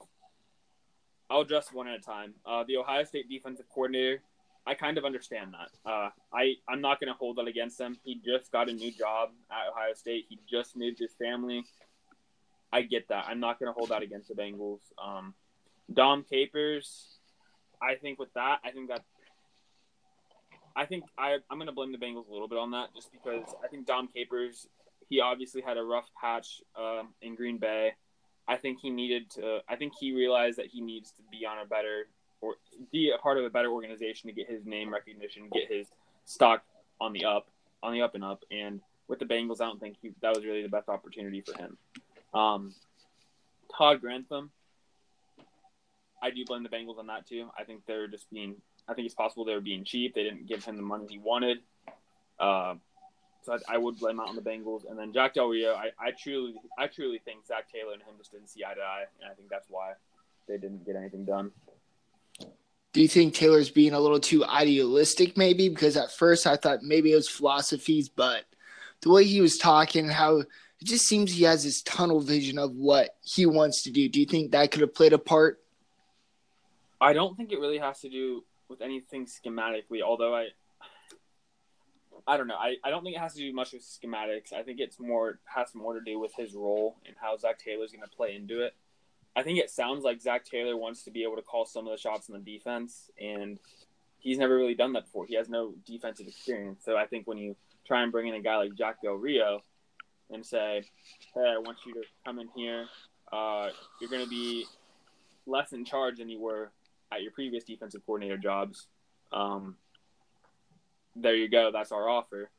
I'll 1.29 1.41
address 1.41 1.73
one 1.73 1.89
at 1.89 1.99
a 1.99 2.03
time. 2.03 2.35
Uh, 2.45 2.65
the 2.67 2.77
Ohio 2.77 3.05
State 3.05 3.29
defensive 3.29 3.67
coordinator, 3.69 4.23
I 4.67 4.75
kind 4.75 4.97
of 4.97 5.05
understand 5.05 5.55
that. 5.55 5.91
Uh, 5.91 6.11
I 6.33 6.55
I'm 6.69 6.81
not 6.81 7.01
going 7.01 7.13
to 7.13 7.19
hold 7.19 7.39
that 7.39 7.49
against 7.49 7.81
him. 7.81 7.99
He 8.05 8.21
just 8.25 8.53
got 8.53 8.69
a 8.69 8.73
new 8.73 8.93
job 8.93 9.31
at 9.51 9.71
Ohio 9.73 9.95
State. 9.95 10.27
He 10.29 10.39
just 10.51 10.77
moved 10.77 10.99
his 10.99 11.13
family. 11.19 11.65
I 12.73 12.83
get 12.83 13.09
that. 13.09 13.27
I'm 13.29 13.41
not 13.41 13.59
going 13.59 13.69
to 13.69 13.75
hold 13.75 13.91
that 13.91 14.03
against 14.03 14.29
the 14.29 14.35
Bengals. 14.35 14.81
Um, 15.03 15.35
Dom 15.93 16.25
Capers, 16.29 17.19
I 17.83 17.97
think 17.97 18.19
with 18.19 18.33
that, 18.35 18.61
I 18.65 18.71
think 18.71 18.89
that 18.89 19.03
I 20.75 20.87
think 20.87 21.05
I, 21.19 21.37
I'm 21.51 21.59
going 21.59 21.67
to 21.67 21.73
blame 21.73 21.93
the 21.93 21.99
Bengals 21.99 22.29
a 22.29 22.33
little 22.33 22.49
bit 22.49 22.59
on 22.59 22.71
that 22.71 22.95
just 22.95 23.13
because 23.13 23.45
I 23.63 23.69
think 23.69 23.87
Dom 23.87 24.09
Capers, 24.09 24.67
he 25.09 25.21
obviously 25.21 25.61
had 25.61 25.77
a 25.77 25.83
rough 25.83 26.09
patch 26.19 26.63
uh, 26.81 27.03
in 27.21 27.35
Green 27.35 27.59
Bay. 27.59 27.93
I 28.49 28.57
think 28.57 28.79
he 28.81 28.91
needed 28.91 29.31
to, 29.33 29.61
I 29.69 29.77
think 29.77 29.93
he 29.99 30.13
realized 30.13 30.59
that 30.59 30.67
he 30.67 30.81
needs 30.81 31.13
to 31.13 31.23
be 31.31 31.47
on 31.47 31.59
a 31.59 31.67
better, 31.67 32.07
or 32.43 32.57
be 32.91 33.11
a 33.15 33.19
part 33.19 33.39
of 33.39 33.45
a 33.45 33.51
better 33.51 33.71
organization 33.71 34.29
to 34.29 34.35
get 34.35 34.51
his 34.51 34.67
name 34.67 34.93
recognition, 34.93 35.49
get 35.51 35.71
his 35.71 35.87
stock 36.27 36.63
on 37.01 37.15
the 37.15 37.25
up, 37.25 37.47
on 37.83 37.95
the 37.95 38.03
up 38.03 38.15
and 38.15 38.23
up. 38.23 38.45
And 38.51 38.81
with 39.09 39.19
the 39.19 39.25
Bengals, 39.25 39.63
I 39.63 39.65
don't 39.65 39.81
think 39.81 39.97
he, 40.03 40.11
that 40.21 40.35
was 40.35 40.45
really 40.45 40.63
the 40.63 40.69
best 40.69 40.89
opportunity 40.91 41.41
for 41.41 41.57
him. 41.59 41.79
Um, 42.35 42.75
Todd 43.75 44.01
Grantham, 44.01 44.51
I 46.23 46.31
do 46.31 46.45
blame 46.45 46.63
the 46.63 46.69
Bengals 46.69 46.99
on 46.99 47.07
that 47.07 47.27
too. 47.27 47.49
I 47.59 47.65
think 47.65 47.87
they're 47.87 48.09
just 48.09 48.31
being 48.31 48.57
I 48.89 48.95
think 48.95 49.07
it's 49.07 49.15
possible 49.15 49.45
they 49.45 49.55
were 49.55 49.61
being 49.61 49.85
cheap. 49.85 50.15
They 50.15 50.25
didn't 50.25 50.47
give 50.47 50.65
him 50.65 50.77
the 50.77 50.83
money 50.83 51.07
he 51.09 51.19
wanted. 51.19 51.59
Uh, 52.39 52.75
so 53.43 53.55
I, 53.55 53.75
I, 53.75 53.79
would 53.79 53.99
blame 53.99 54.21
out 54.21 54.29
on 54.29 54.37
the 54.37 54.43
Bengals. 54.43 54.89
And 54.89 54.99
then 54.99 55.13
Jack 55.13 55.35
Del 55.35 55.49
Rio, 55.49 55.75
I, 55.75 55.91
I 55.99 56.11
truly, 56.11 56.55
I 56.79 56.87
truly 56.87 57.21
think 57.25 57.47
Zac 57.47 57.71
Taylor 57.73 57.93
and 57.93 58.03
him 58.03 58.15
just 58.19 58.33
didn't 58.33 58.51
see 58.51 58.65
eye 58.65 58.75
to 58.75 58.81
eye, 58.81 59.05
and 59.21 59.31
I 59.31 59.35
think 59.35 59.49
that's 59.49 59.69
why 59.69 59.93
they 60.49 60.59
didn't 60.59 60.85
get 60.85 60.97
anything 60.97 61.25
done. 61.25 61.53
Do 62.93 63.01
you 63.01 63.09
think 63.09 63.35
Taylor's 63.35 63.71
being 63.71 63.95
a 63.95 64.01
little 64.01 64.21
too 64.21 64.45
idealistic, 64.45 65.37
maybe? 65.37 65.69
Because 65.69 65.97
at 65.97 66.13
first 66.13 66.47
I 66.47 66.57
thought 66.57 66.83
maybe 66.83 67.13
it 67.13 67.17
was 67.17 67.29
philosophies, 67.29 68.09
but 68.09 68.45
the 69.01 69.11
way 69.11 69.25
he 69.25 69.41
was 69.41 69.57
talking, 69.57 70.09
how 70.09 70.39
it 70.39 70.49
just 70.83 71.07
seems 71.07 71.33
he 71.33 71.45
has 71.45 71.65
this 71.65 71.83
tunnel 71.83 72.21
vision 72.21 72.59
of 72.59 72.73
what 72.73 73.17
he 73.23 73.47
wants 73.47 73.83
to 73.85 73.91
do. 73.91 74.09
Do 74.09 74.21
you 74.21 74.27
think 74.27 74.53
that 74.53 74.71
could 74.71 74.83
have 74.83 74.95
played 74.95 75.13
a 75.13 75.19
part? 75.19 75.61
I 77.01 77.13
don't 77.13 77.37
think 77.37 77.51
it 77.51 77.59
really 77.59 77.79
has 77.79 78.01
to 78.01 78.11
do 78.11 78.45
with 78.69 78.83
anything 78.83 79.27
schematically, 79.27 80.03
although 80.05 80.35
I 80.35 80.49
I 82.27 82.37
don't 82.37 82.47
know. 82.47 82.57
I, 82.57 82.77
I 82.85 82.91
don't 82.91 83.03
think 83.03 83.17
it 83.17 83.21
has 83.21 83.35
to 83.35 83.41
do 83.41 83.53
much 83.53 83.73
with 83.73 83.83
schematics. 83.83 84.53
I 84.53 84.63
think 84.63 84.79
it's 84.81 85.01
more 85.01 85.41
has 85.45 85.75
more 85.75 85.95
to 85.95 86.01
do 86.05 86.19
with 86.19 86.33
his 86.37 86.55
role 86.55 86.97
and 87.07 87.17
how 87.21 87.37
Zac 87.37 87.59
Taylor's 87.59 87.91
going 87.91 88.03
to 88.09 88.17
play 88.17 88.35
into 88.35 88.63
it. 88.65 88.75
I 89.35 89.43
think 89.43 89.59
it 89.59 89.71
sounds 89.71 90.05
like 90.05 90.21
Zac 90.21 90.45
Taylor 90.45 90.77
wants 90.77 91.05
to 91.05 91.11
be 91.11 91.23
able 91.23 91.37
to 91.37 91.43
call 91.43 91.65
some 91.65 91.87
of 91.87 91.93
the 91.93 91.99
shots 91.99 92.29
in 92.29 92.35
the 92.35 92.41
defense, 92.41 93.11
and 93.21 93.59
he's 94.19 94.39
never 94.39 94.57
really 94.57 94.75
done 94.75 94.93
that 94.93 95.05
before. 95.05 95.27
He 95.27 95.37
has 95.37 95.49
no 95.49 95.75
defensive 95.87 96.27
experience. 96.27 96.85
So 96.85 96.97
I 96.97 97.07
think 97.07 97.27
when 97.27 97.39
you 97.39 97.57
try 97.87 98.03
and 98.03 98.13
bring 98.13 98.29
in 98.29 98.35
a 98.35 98.41
guy 98.41 98.57
like 98.57 98.75
Jack 98.75 99.03
Del 99.03 99.15
Rio 99.15 99.63
and 100.31 100.45
say, 100.45 100.85
"Hey, 101.35 101.55
I 101.55 101.59
want 101.59 101.79
you 101.87 101.95
to 101.95 102.03
come 102.25 102.39
in 102.39 102.49
here. 102.55 102.87
Uh, 103.33 103.71
you're 104.01 104.11
going 104.11 104.25
to 104.25 104.31
be 104.31 104.67
less 105.47 105.73
in 105.73 105.85
charge 105.85 106.19
than 106.19 106.29
you 106.29 106.41
were 106.41 106.71
at 107.13 107.23
your 107.23 107.33
previous 107.33 107.65
defensive 107.65 108.05
coordinator 108.07 108.37
jobs. 108.37 108.87
Um, 109.33 109.77
there 111.17 111.35
you 111.35 111.49
go. 111.49 111.71
That's 111.73 111.93
our 111.93 112.09
offer. 112.09 112.51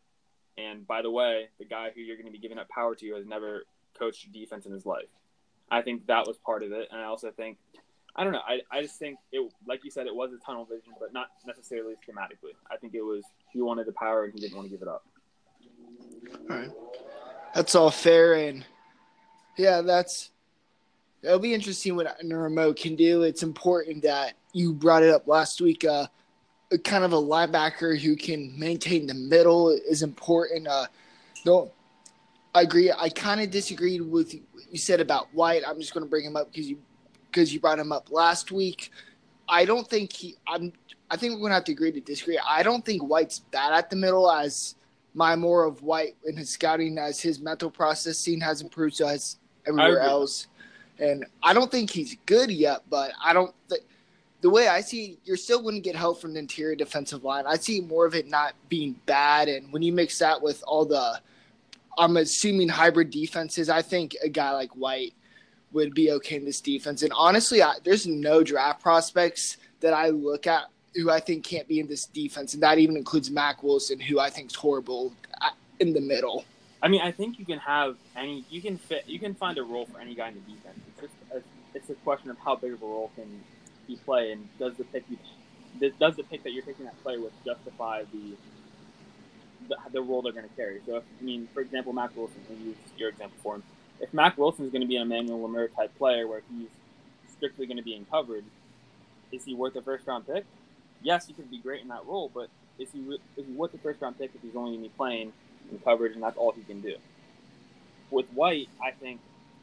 And 0.57 0.85
by 0.85 1.01
the 1.01 1.11
way, 1.11 1.49
the 1.59 1.65
guy 1.65 1.91
who 1.93 2.01
you're 2.01 2.17
going 2.17 2.27
to 2.27 2.31
be 2.31 2.39
giving 2.39 2.59
up 2.59 2.69
power 2.69 2.95
to 2.95 3.15
has 3.15 3.25
never 3.25 3.63
coached 3.97 4.31
defense 4.31 4.65
in 4.65 4.71
his 4.71 4.85
life. 4.85 5.09
I 5.71 5.81
think 5.81 6.07
that 6.07 6.27
was 6.27 6.37
part 6.37 6.63
of 6.63 6.71
it. 6.71 6.87
And 6.91 7.01
I 7.01 7.05
also 7.05 7.31
think, 7.31 7.57
I 8.15 8.23
don't 8.23 8.33
know, 8.33 8.41
I, 8.47 8.61
I 8.71 8.81
just 8.81 8.99
think 8.99 9.17
it, 9.31 9.51
like 9.67 9.83
you 9.83 9.91
said, 9.91 10.07
it 10.07 10.15
was 10.15 10.31
a 10.33 10.37
tunnel 10.45 10.65
vision, 10.65 10.93
but 10.99 11.13
not 11.13 11.27
necessarily 11.45 11.93
schematically. 11.95 12.53
I 12.71 12.77
think 12.77 12.93
it 12.93 13.01
was 13.01 13.23
he 13.51 13.61
wanted 13.61 13.87
the 13.87 13.93
power 13.93 14.25
and 14.25 14.33
he 14.33 14.39
didn't 14.39 14.55
want 14.55 14.67
to 14.67 14.71
give 14.71 14.81
it 14.81 14.87
up. 14.87 15.05
All 16.49 16.57
right. 16.57 16.71
That's 17.55 17.75
all 17.75 17.91
fair. 17.91 18.33
And 18.33 18.65
yeah, 19.57 19.81
that's 19.81 20.31
it'll 21.23 21.39
be 21.39 21.53
interesting 21.53 21.95
what 21.95 22.19
Anarumo 22.19 22.75
can 22.75 22.95
do. 22.95 23.23
It's 23.23 23.43
important 23.43 24.03
that 24.03 24.33
you 24.53 24.73
brought 24.73 25.03
it 25.03 25.09
up 25.09 25.27
last 25.27 25.61
week. 25.61 25.85
Uh, 25.85 26.07
kind 26.83 27.03
of 27.03 27.13
a 27.13 27.17
linebacker 27.17 27.99
who 27.99 28.15
can 28.15 28.57
maintain 28.57 29.07
the 29.07 29.13
middle 29.13 29.69
is 29.69 30.01
important. 30.01 30.67
Uh, 30.67 30.87
no, 31.45 31.71
I 32.53 32.61
agree. 32.61 32.91
I 32.91 33.09
kind 33.09 33.41
of 33.41 33.51
disagreed 33.51 34.01
with 34.01 34.35
you 34.73 34.79
said 34.79 34.99
about 34.99 35.27
White. 35.33 35.61
I'm 35.65 35.79
just 35.79 35.93
going 35.93 36.03
to 36.03 36.09
bring 36.09 36.25
him 36.25 36.35
up 36.35 36.51
because 36.51 36.67
you 36.67 36.79
because 37.31 37.53
you 37.53 37.59
brought 37.59 37.79
him 37.79 37.91
up 37.91 38.11
last 38.11 38.51
week. 38.51 38.91
I 39.47 39.65
don't 39.65 39.87
think 39.87 40.11
he. 40.11 40.35
I'm. 40.47 40.73
I 41.11 41.15
think 41.15 41.33
we're 41.33 41.41
going 41.41 41.51
to 41.51 41.55
have 41.55 41.63
to 41.65 41.71
agree 41.71 41.91
to 41.91 42.01
disagree. 42.01 42.39
I 42.39 42.63
don't 42.63 42.83
think 42.83 43.03
White's 43.03 43.39
bad 43.39 43.71
at 43.71 43.91
the 43.91 43.95
middle 43.95 44.29
as 44.31 44.75
my 45.13 45.35
more 45.35 45.63
of 45.63 45.83
White 45.83 46.15
in 46.25 46.35
his 46.35 46.49
scouting 46.49 46.97
as 46.97 47.21
his 47.21 47.39
mental 47.39 47.69
processing 47.69 48.41
has 48.41 48.61
improved, 48.61 48.95
so 48.95 49.05
has 49.05 49.37
everywhere 49.67 49.99
else. 49.99 50.47
And 50.97 51.25
I 51.43 51.53
don't 51.53 51.69
think 51.69 51.91
he's 51.91 52.17
good 52.25 52.49
yet, 52.49 52.81
but 52.89 53.11
I 53.23 53.31
don't. 53.33 53.53
Th- 53.69 53.81
the 54.41 54.49
way 54.49 54.67
I 54.67 54.81
see, 54.81 55.19
you're 55.23 55.37
still 55.37 55.61
going 55.61 55.75
to 55.75 55.81
get 55.81 55.95
help 55.95 56.19
from 56.19 56.33
the 56.33 56.39
interior 56.39 56.75
defensive 56.75 57.23
line. 57.23 57.45
I 57.47 57.55
see 57.55 57.79
more 57.79 58.05
of 58.05 58.13
it 58.13 58.27
not 58.27 58.55
being 58.69 58.99
bad, 59.05 59.47
and 59.47 59.71
when 59.71 59.83
you 59.83 59.93
mix 59.93 60.19
that 60.19 60.41
with 60.41 60.63
all 60.67 60.83
the, 60.83 61.21
I'm 61.97 62.17
assuming 62.17 62.69
hybrid 62.69 63.09
defenses, 63.09 63.69
I 63.69 63.81
think 63.81 64.15
a 64.23 64.29
guy 64.29 64.51
like 64.51 64.71
White 64.75 65.13
would 65.71 65.93
be 65.93 66.11
okay 66.11 66.35
in 66.35 66.45
this 66.45 66.61
defense. 66.61 67.01
And 67.03 67.11
honestly, 67.15 67.61
I, 67.61 67.75
there's 67.83 68.05
no 68.05 68.43
draft 68.43 68.81
prospects 68.81 69.57
that 69.79 69.93
I 69.93 70.09
look 70.09 70.47
at 70.47 70.65
who 70.95 71.09
I 71.09 71.19
think 71.19 71.43
can't 71.43 71.67
be 71.67 71.79
in 71.79 71.87
this 71.87 72.05
defense, 72.05 72.53
and 72.53 72.61
that 72.61 72.77
even 72.77 72.95
includes 72.95 73.31
Mack 73.31 73.63
Wilson, 73.63 73.99
who 73.99 74.19
I 74.19 74.29
think 74.29 74.51
is 74.51 74.55
horrible 74.55 75.13
uh, 75.41 75.49
in 75.79 75.93
the 75.93 76.01
middle. 76.01 76.45
I 76.83 76.87
mean, 76.87 77.01
I 77.01 77.11
think 77.11 77.39
you 77.39 77.45
can 77.45 77.59
have 77.59 77.95
any, 78.15 78.45
you 78.49 78.61
can 78.61 78.77
fit, 78.77 79.05
you 79.07 79.17
can 79.17 79.33
find 79.33 79.57
a 79.57 79.63
role 79.63 79.87
for 79.87 79.99
any 79.99 80.13
guy 80.13 80.27
in 80.27 80.35
the 80.35 80.41
defense. 80.41 80.79
It's 80.87 81.01
just, 81.01 81.13
a, 81.33 81.41
it's 81.73 81.89
a 81.89 81.95
question 82.03 82.29
of 82.29 82.37
how 82.37 82.55
big 82.55 82.73
of 82.73 82.83
a 82.83 82.85
role 82.85 83.09
can 83.15 83.41
he 83.87 83.95
play, 83.95 84.33
and 84.33 84.47
does 84.59 84.75
the 84.75 84.83
pick, 84.83 85.03
you, 85.09 85.17
does 85.99 86.15
the 86.15 86.23
pick 86.23 86.43
that 86.43 86.53
you're 86.53 86.63
taking 86.63 86.85
that 86.85 87.01
play 87.01 87.17
with 87.17 87.33
justify 87.43 88.03
the, 88.13 88.35
the, 89.67 89.77
the 89.91 90.01
role 90.01 90.21
they're 90.21 90.31
going 90.31 90.47
to 90.47 90.55
carry? 90.55 90.81
So, 90.85 90.97
if, 90.97 91.03
I 91.19 91.23
mean, 91.23 91.47
for 91.53 91.61
example, 91.61 91.93
Mack 91.93 92.15
Wilson, 92.15 92.41
we 92.49 92.55
use 92.67 92.75
your 92.97 93.09
example 93.09 93.37
for 93.41 93.55
him. 93.55 93.63
If 93.99 94.13
Mack 94.13 94.37
Wilson 94.37 94.65
is 94.65 94.71
going 94.71 94.81
to 94.81 94.87
be 94.87 94.95
an 94.95 95.03
Emmanuel 95.03 95.47
Lamur 95.47 95.73
type 95.75 95.97
player 95.97 96.27
where 96.27 96.41
he's 96.51 96.67
strictly 97.35 97.65
going 97.65 97.77
to 97.77 97.83
be 97.83 97.95
in 97.95 98.05
coverage, 98.05 98.45
is 99.31 99.43
he 99.45 99.53
worth 99.53 99.75
a 99.75 99.81
first 99.81 100.07
round 100.07 100.27
pick? 100.27 100.45
Yes, 101.01 101.27
he 101.27 101.33
could 101.33 101.49
be 101.49 101.57
great 101.57 101.81
in 101.81 101.89
that 101.89 102.05
role, 102.05 102.31
but 102.33 102.49
is 102.79 102.89
he 102.91 102.99
is 103.37 103.45
he 103.45 103.53
worth 103.53 103.71
the 103.71 103.77
first 103.77 104.01
round 104.01 104.17
pick 104.17 104.31
if 104.33 104.41
he's 104.41 104.55
only 104.55 104.71
going 104.71 104.83
to 104.83 104.89
be 104.89 104.95
playing 104.95 105.33
in 105.71 105.79
coverage, 105.79 106.13
and 106.13 106.23
that's 106.23 106.37
all 106.37 106.51
he 106.51 106.61
can 106.63 106.81
do. 106.81 106.95
With 108.11 108.27
White, 108.29 108.69
I 108.81 108.91
think 108.91 109.19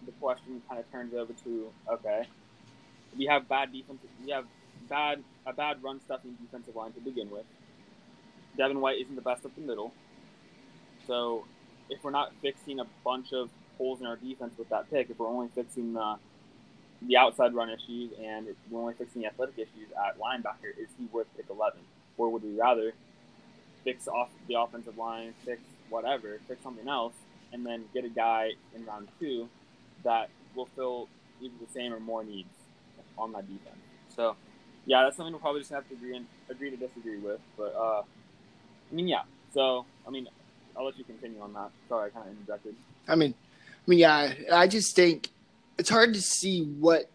the 0.06 0.12
question 0.12 0.62
kind 0.68 0.80
of 0.80 0.90
turns 0.90 1.14
over 1.14 1.32
to 1.44 1.68
okay, 1.92 2.26
we 3.16 3.26
have 3.26 3.48
bad 3.48 3.72
defense, 3.72 4.00
we 4.24 4.32
have 4.32 4.44
bad 4.88 5.22
a 5.46 5.52
bad 5.52 5.82
run 5.82 6.00
stuffing 6.00 6.36
defensive 6.40 6.76
line 6.76 6.92
to 6.92 7.00
begin 7.00 7.30
with. 7.30 7.44
Devin 8.60 8.82
White 8.82 9.00
isn't 9.00 9.14
the 9.14 9.22
best 9.22 9.46
up 9.46 9.54
the 9.54 9.62
middle, 9.62 9.90
so 11.06 11.46
if 11.88 12.04
we're 12.04 12.10
not 12.10 12.30
fixing 12.42 12.78
a 12.78 12.84
bunch 13.02 13.32
of 13.32 13.48
holes 13.78 14.00
in 14.00 14.06
our 14.06 14.16
defense 14.16 14.52
with 14.58 14.68
that 14.68 14.90
pick, 14.90 15.08
if 15.08 15.18
we're 15.18 15.28
only 15.28 15.48
fixing 15.54 15.94
the 15.94 16.16
the 17.08 17.16
outside 17.16 17.54
run 17.54 17.70
issues 17.70 18.10
and 18.22 18.46
we're 18.70 18.82
only 18.82 18.92
fixing 18.92 19.22
the 19.22 19.28
athletic 19.28 19.54
issues 19.56 19.88
at 20.06 20.18
linebacker, 20.18 20.76
is 20.78 20.88
he 20.98 21.06
worth 21.10 21.26
pick 21.38 21.46
11? 21.48 21.80
Or 22.18 22.28
would 22.28 22.42
we 22.42 22.50
rather 22.60 22.92
fix 23.82 24.06
off 24.06 24.28
the 24.46 24.60
offensive 24.60 24.98
line, 24.98 25.32
fix 25.46 25.62
whatever, 25.88 26.38
fix 26.46 26.62
something 26.62 26.86
else, 26.86 27.14
and 27.54 27.64
then 27.64 27.84
get 27.94 28.04
a 28.04 28.10
guy 28.10 28.50
in 28.76 28.84
round 28.84 29.08
two 29.18 29.48
that 30.04 30.28
will 30.54 30.68
fill 30.76 31.08
either 31.40 31.54
the 31.66 31.72
same 31.72 31.94
or 31.94 32.00
more 32.00 32.22
needs 32.22 32.52
on 33.16 33.32
that 33.32 33.48
defense. 33.48 33.80
So, 34.14 34.36
yeah, 34.84 35.04
that's 35.04 35.16
something 35.16 35.32
we'll 35.32 35.40
probably 35.40 35.62
just 35.62 35.72
have 35.72 35.88
to 35.88 35.94
agree 35.94 36.14
and 36.14 36.26
agree 36.50 36.68
to 36.68 36.76
disagree 36.76 37.16
with. 37.16 37.40
But 37.56 37.74
uh, 37.74 38.02
I 38.90 38.94
mean, 38.94 39.08
yeah. 39.08 39.22
So, 39.52 39.84
I 40.06 40.10
mean, 40.10 40.28
I'll 40.76 40.84
let 40.84 40.98
you 40.98 41.04
continue 41.04 41.40
on 41.40 41.52
that. 41.54 41.70
Sorry, 41.88 42.10
I 42.10 42.10
kind 42.10 42.28
of 42.28 42.36
interjected. 42.36 42.74
I 43.08 43.14
mean, 43.14 43.34
I 43.86 43.90
mean, 43.90 43.98
yeah. 43.98 44.32
I 44.52 44.66
just 44.66 44.96
think 44.96 45.28
it's 45.78 45.90
hard 45.90 46.14
to 46.14 46.22
see 46.22 46.64
what 46.64 47.08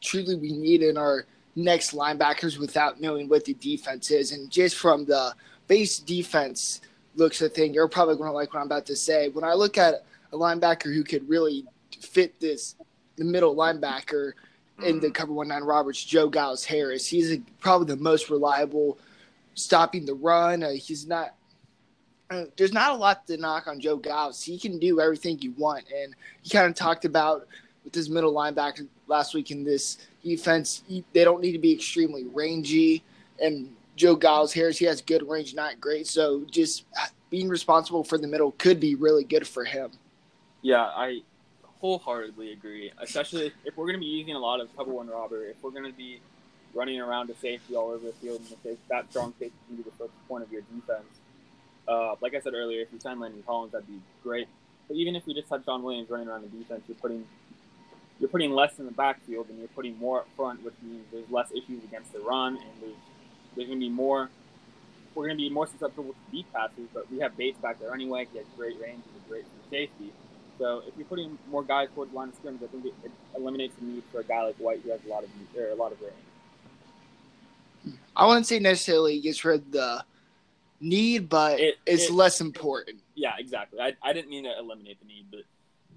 truly 0.00 0.36
we 0.36 0.52
need 0.52 0.82
in 0.82 0.96
our 0.96 1.26
next 1.56 1.92
linebackers 1.94 2.58
without 2.58 3.00
knowing 3.00 3.28
what 3.28 3.44
the 3.44 3.54
defense 3.54 4.10
is, 4.10 4.32
and 4.32 4.50
just 4.50 4.76
from 4.76 5.04
the 5.04 5.34
base 5.68 5.98
defense 5.98 6.80
looks 7.16 7.40
at 7.42 7.54
thing, 7.54 7.72
you're 7.72 7.88
probably 7.88 8.16
going 8.16 8.28
to 8.28 8.34
like 8.34 8.52
what 8.52 8.60
I'm 8.60 8.66
about 8.66 8.86
to 8.86 8.96
say. 8.96 9.28
When 9.28 9.44
I 9.44 9.54
look 9.54 9.78
at 9.78 10.04
a 10.32 10.36
linebacker 10.36 10.92
who 10.92 11.04
could 11.04 11.28
really 11.28 11.64
fit 12.00 12.38
this, 12.40 12.74
the 13.16 13.24
middle 13.24 13.54
linebacker 13.54 14.32
in 14.82 14.98
the 15.00 15.08
mm. 15.08 15.14
cover 15.14 15.32
one 15.32 15.48
nine 15.48 15.62
robber, 15.62 15.92
Joe 15.92 16.28
Giles 16.28 16.64
Harris. 16.64 17.06
He's 17.06 17.32
a, 17.32 17.40
probably 17.60 17.94
the 17.94 18.02
most 18.02 18.30
reliable 18.30 18.98
stopping 19.54 20.04
the 20.04 20.14
run. 20.14 20.62
Uh, 20.62 20.70
he's 20.70 21.06
not. 21.06 21.34
Uh, 22.30 22.44
there's 22.56 22.72
not 22.72 22.92
a 22.92 22.94
lot 22.94 23.26
to 23.26 23.36
knock 23.36 23.66
on 23.66 23.80
Joe 23.80 23.98
Giles. 23.98 24.42
He 24.42 24.58
can 24.58 24.78
do 24.78 25.00
everything 25.00 25.38
you 25.40 25.52
want, 25.58 25.84
and 25.94 26.14
he 26.42 26.50
kind 26.50 26.66
of 26.66 26.74
talked 26.74 27.04
about 27.04 27.46
with 27.84 27.94
his 27.94 28.08
middle 28.08 28.32
linebacker 28.32 28.88
last 29.06 29.34
week 29.34 29.50
in 29.50 29.62
this 29.62 29.98
defense. 30.22 30.82
He, 30.88 31.04
they 31.12 31.22
don't 31.22 31.42
need 31.42 31.52
to 31.52 31.58
be 31.58 31.72
extremely 31.72 32.24
rangy, 32.24 33.02
and 33.40 33.74
Joe 33.96 34.16
Giles 34.16 34.52
Harris 34.52 34.78
he 34.78 34.86
has 34.86 35.00
good 35.00 35.28
range, 35.28 35.54
not 35.54 35.80
great. 35.80 36.06
So 36.06 36.44
just 36.50 36.84
being 37.30 37.48
responsible 37.48 38.04
for 38.04 38.18
the 38.18 38.26
middle 38.26 38.52
could 38.52 38.80
be 38.80 38.94
really 38.94 39.24
good 39.24 39.46
for 39.46 39.64
him. 39.64 39.90
Yeah, 40.62 40.82
I 40.82 41.20
wholeheartedly 41.80 42.52
agree. 42.52 42.90
Especially 42.98 43.52
if 43.64 43.76
we're 43.76 43.84
going 43.84 43.96
to 43.96 44.00
be 44.00 44.06
using 44.06 44.34
a 44.34 44.38
lot 44.38 44.60
of 44.60 44.74
cover 44.74 44.92
one 44.92 45.08
robber, 45.08 45.44
if 45.44 45.56
we're 45.62 45.70
going 45.70 45.84
to 45.84 45.92
be 45.92 46.20
running 46.74 47.00
around 47.00 47.28
to 47.28 47.34
safety 47.36 47.76
all 47.76 47.90
over 47.90 48.06
the 48.06 48.12
field, 48.12 48.40
and 48.40 48.56
if 48.64 48.78
that 48.88 49.10
strong 49.10 49.32
safety 49.38 49.56
can 49.66 49.76
be 49.76 49.82
the 49.82 49.92
first 49.92 50.12
point 50.28 50.42
of 50.44 50.52
your 50.52 50.62
defense. 50.62 51.06
Uh, 51.86 52.16
like 52.20 52.34
I 52.34 52.40
said 52.40 52.54
earlier, 52.54 52.80
if 52.80 52.88
you 52.92 53.00
sign 53.00 53.20
Landon 53.20 53.42
Collins, 53.46 53.72
that'd 53.72 53.86
be 53.86 54.00
great. 54.22 54.48
But 54.88 54.96
even 54.96 55.16
if 55.16 55.26
we 55.26 55.34
just 55.34 55.48
had 55.48 55.64
Shawn 55.64 55.82
Williams 55.82 56.10
running 56.10 56.28
around 56.28 56.42
the 56.42 56.58
defense, 56.58 56.82
you're 56.88 56.96
putting 56.96 57.26
you're 58.20 58.28
putting 58.28 58.52
less 58.52 58.78
in 58.78 58.86
the 58.86 58.92
backfield 58.92 59.48
and 59.48 59.58
you're 59.58 59.68
putting 59.68 59.98
more 59.98 60.20
up 60.20 60.28
front, 60.36 60.64
which 60.64 60.74
means 60.82 61.04
there's 61.12 61.28
less 61.30 61.50
issues 61.50 61.82
against 61.84 62.12
the 62.12 62.20
run 62.20 62.56
and 62.56 62.72
there's 62.80 62.96
there's 63.56 63.68
going 63.68 63.80
to 63.80 63.86
be 63.86 63.90
more. 63.90 64.30
We're 65.14 65.26
going 65.26 65.36
to 65.36 65.42
be 65.42 65.50
more 65.50 65.66
susceptible 65.68 66.12
to 66.12 66.32
deep 66.32 66.52
passes, 66.52 66.88
but 66.92 67.10
we 67.10 67.20
have 67.20 67.36
Bates 67.36 67.58
back 67.58 67.78
there 67.78 67.94
anyway. 67.94 68.26
He 68.32 68.38
has 68.38 68.46
great 68.56 68.80
range 68.80 69.02
and 69.14 69.28
great 69.28 69.44
safety. 69.70 70.12
So 70.58 70.82
if 70.86 70.94
you're 70.96 71.06
putting 71.06 71.38
more 71.50 71.62
guys 71.62 71.88
towards 71.94 72.10
the 72.10 72.16
line 72.16 72.28
of 72.28 72.34
scrimmage, 72.34 72.62
I 72.62 72.66
think 72.66 72.86
it, 72.86 72.94
it 73.04 73.12
eliminates 73.36 73.74
the 73.76 73.86
need 73.86 74.02
for 74.10 74.20
a 74.20 74.24
guy 74.24 74.42
like 74.42 74.56
White 74.56 74.80
who 74.82 74.90
has 74.90 75.00
a 75.06 75.08
lot 75.08 75.22
of 75.22 75.30
or 75.56 75.68
a 75.68 75.74
lot 75.74 75.92
of 75.92 76.00
range. 76.00 76.14
I 78.16 78.26
wouldn't 78.26 78.46
say 78.46 78.58
necessarily 78.58 79.20
gets 79.20 79.44
rid 79.44 79.60
of 79.60 79.72
the 79.72 80.04
need, 80.80 81.28
but 81.28 81.60
it, 81.60 81.76
it's 81.86 82.08
it, 82.08 82.12
less 82.12 82.40
important. 82.40 83.00
Yeah, 83.14 83.32
exactly. 83.38 83.80
I, 83.80 83.94
I 84.02 84.12
didn't 84.12 84.30
mean 84.30 84.44
to 84.44 84.58
eliminate 84.58 85.00
the 85.00 85.06
need, 85.06 85.26
but 85.30 85.40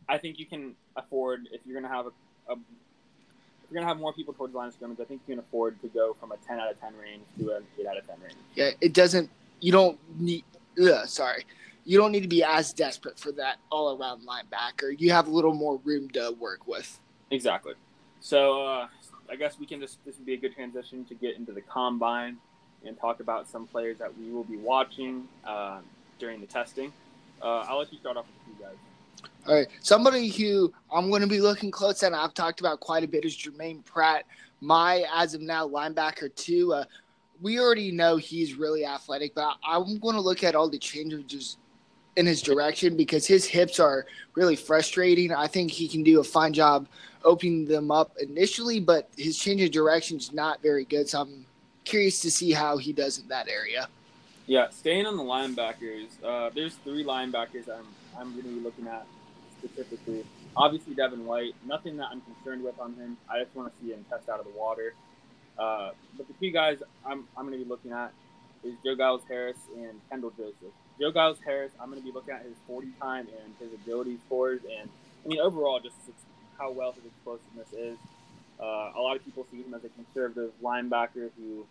I 0.10 0.18
think 0.18 0.40
you 0.40 0.46
can 0.46 0.76
afford 0.96 1.48
if 1.52 1.62
you're 1.66 1.80
going 1.80 1.90
to 1.90 1.96
have 1.96 2.08
a, 2.08 2.52
a 2.52 2.56
if 2.56 3.72
you're 3.72 3.82
to 3.82 3.88
have 3.88 4.00
more 4.00 4.14
people 4.14 4.34
towards 4.34 4.54
the 4.54 4.60
line 4.60 4.70
of 4.70 4.74
scrimmage, 4.74 5.00
I 5.02 5.04
think 5.04 5.22
you 5.28 5.36
can 5.36 5.40
afford 5.44 5.82
to 5.82 5.90
go 5.90 6.16
from 6.20 6.32
a 6.32 6.38
10 6.38 6.60
out 6.60 6.72
of 6.72 6.80
10 6.80 6.94
range 7.02 7.24
to 7.40 7.56
an 7.56 7.64
8 7.78 7.86
out 7.88 7.98
of 7.98 8.08
10 8.08 8.16
range. 8.22 8.38
Yeah, 8.56 8.70
it 8.80 8.94
doesn't. 8.94 9.30
You 9.60 9.72
don't 9.72 10.00
need. 10.20 10.46
Ugh, 10.82 11.08
sorry 11.08 11.44
you 11.88 11.98
don't 11.98 12.12
need 12.12 12.22
to 12.22 12.28
be 12.28 12.44
as 12.44 12.74
desperate 12.74 13.18
for 13.18 13.32
that 13.32 13.60
all 13.72 13.98
around 13.98 14.22
linebacker. 14.28 15.00
You 15.00 15.14
have 15.14 15.28
a 15.28 15.32
little 15.32 15.54
more 15.54 15.80
room 15.86 16.10
to 16.10 16.36
work 16.38 16.68
with. 16.68 17.00
Exactly. 17.32 17.76
So 18.20 18.66
uh, 18.66 18.88
I 19.30 19.36
guess 19.36 19.60
we 19.60 19.66
can 19.66 19.80
just 19.80 20.04
this 20.06 20.18
would 20.18 20.26
be 20.26 20.34
a 20.34 20.38
good 20.38 20.56
transition 20.56 21.06
to 21.06 21.16
get 21.16 21.36
into 21.36 21.52
the 21.52 21.62
combine 21.62 22.38
and 22.86 22.98
talk 23.00 23.20
about 23.20 23.48
some 23.48 23.68
players 23.68 23.98
that 23.98 24.18
we 24.18 24.32
will 24.32 24.44
be 24.44 24.58
watching 24.58 25.28
uh, 25.46 25.80
during 26.20 26.40
the 26.40 26.48
testing. 26.48 26.94
Uh, 27.42 27.66
I'll 27.68 27.80
let 27.80 27.92
you 27.92 28.00
start 28.00 28.18
off 28.18 28.26
with 28.26 28.58
you 28.58 28.66
guys. 28.66 28.76
All 29.48 29.56
right, 29.56 29.68
somebody 29.82 30.30
who 30.30 30.74
I'm 30.92 31.10
going 31.10 31.22
to 31.22 31.28
be 31.28 31.40
looking 31.40 31.72
close 31.72 32.04
at, 32.04 32.14
I've 32.14 32.34
talked 32.34 32.60
about 32.60 32.80
quite 32.80 33.04
a 33.04 33.08
bit, 33.08 33.26
is 33.26 33.36
Germaine 33.36 33.82
Pratt. 33.84 34.26
My 34.62 35.06
as 35.14 35.34
of 35.34 35.42
now 35.42 35.68
linebacker 35.68 36.34
too. 36.36 36.74
Uh, 36.74 36.86
we 37.42 37.60
already 37.60 37.92
know 37.92 38.18
he's 38.18 38.56
really 38.56 38.86
athletic, 38.86 39.36
but 39.36 39.58
I'm 39.68 40.00
going 40.00 40.16
to 40.16 40.22
look 40.22 40.44
at 40.44 40.56
all 40.56 40.70
the 40.70 40.80
changes 40.80 41.58
in 42.18 42.26
his 42.26 42.42
direction 42.42 42.98
because 42.98 43.26
his 43.26 43.46
hips 43.46 43.80
are 43.80 44.06
really 44.34 44.56
frustrating. 44.56 45.32
I 45.32 45.48
think 45.48 45.72
he 45.72 45.88
can 45.88 46.04
do 46.04 46.20
a 46.20 46.24
fine 46.24 46.52
job 46.52 46.88
opening 47.24 47.66
them 47.66 47.92
up 47.92 48.18
initially, 48.20 48.80
but 48.80 49.08
his 49.16 49.38
change 49.38 49.62
of 49.62 49.72
direction 49.72 50.18
is 50.18 50.34
not 50.34 50.62
very 50.62 50.84
good. 50.84 51.08
So 51.08 51.22
I'm 51.22 51.46
curious 51.86 52.20
to 52.22 52.32
see 52.32 52.52
how 52.52 52.78
he 52.78 52.92
does 52.92 53.20
in 53.20 53.28
that 53.28 53.48
area. 53.48 53.88
Yeah, 54.48 54.70
staying 54.72 55.06
on 55.06 55.16
the 55.16 55.24
linebackers, 55.24 56.08
uh, 56.24 56.50
there's 56.56 56.76
three 56.76 57.04
linebackers 57.04 57.70
I'm 57.70 57.86
I'm 58.18 58.32
going 58.32 58.44
to 58.46 58.50
be 58.50 58.60
looking 58.62 58.88
at 58.88 59.06
specifically. 59.60 60.26
Obviously, 60.56 60.96
Devin 60.96 61.24
White. 61.24 61.54
Nothing 61.68 61.98
that 61.98 62.08
I'm 62.12 62.22
concerned 62.22 62.64
with 62.64 62.80
on 62.80 62.96
him. 62.96 63.16
I 63.30 63.44
just 63.44 63.56
want 63.56 63.72
to 63.72 63.86
see 63.86 63.92
him 63.92 64.04
test 64.10 64.28
out 64.28 64.40
of 64.40 64.46
the 64.46 64.58
water. 64.58 64.96
Uh, 65.60 65.92
but 66.18 66.28
the 66.28 66.34
two 66.34 66.52
guys 66.52 66.80
I'm 67.06 67.28
I'm 67.38 67.46
going 67.46 67.60
to 67.60 67.64
be 67.64 67.70
looking 67.70 67.92
at 67.92 68.12
is 68.64 68.74
Joe 68.84 68.96
Giles 68.96 69.22
Harris 69.28 69.58
and 69.78 70.00
Kendall 70.10 70.32
Joseph. 70.32 70.74
Joe 71.00 71.12
Giles 71.12 71.38
Harris, 71.46 71.72
I'm 71.80 71.90
going 71.90 72.02
to 72.02 72.06
be 72.06 72.12
looking 72.12 72.34
at 72.34 72.44
his 72.44 72.56
40 72.66 72.88
time 73.00 73.28
and 73.44 73.54
his 73.60 73.74
ability 73.74 74.18
scores, 74.26 74.62
and 74.64 74.90
I 75.24 75.28
mean 75.28 75.40
overall 75.40 75.80
just 75.80 75.96
how 76.58 76.72
well 76.72 76.92
his 76.92 77.06
explosiveness 77.06 77.72
is. 77.74 77.98
Uh, 78.60 78.92
a 78.96 79.00
lot 79.00 79.16
of 79.16 79.24
people 79.24 79.46
see 79.52 79.62
him 79.62 79.74
as 79.76 79.84
a 79.84 79.90
conservative 79.90 80.52
linebacker 80.64 81.30
who 81.38 81.66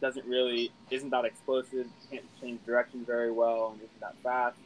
doesn't 0.00 0.26
really 0.26 0.70
isn't 0.90 1.10
that 1.10 1.24
explosive, 1.24 1.86
can't 2.10 2.24
change 2.40 2.60
direction 2.66 3.04
very 3.06 3.30
well, 3.30 3.70
and 3.72 3.80
isn't 3.80 4.00
that 4.00 4.14
fast. 4.22 4.56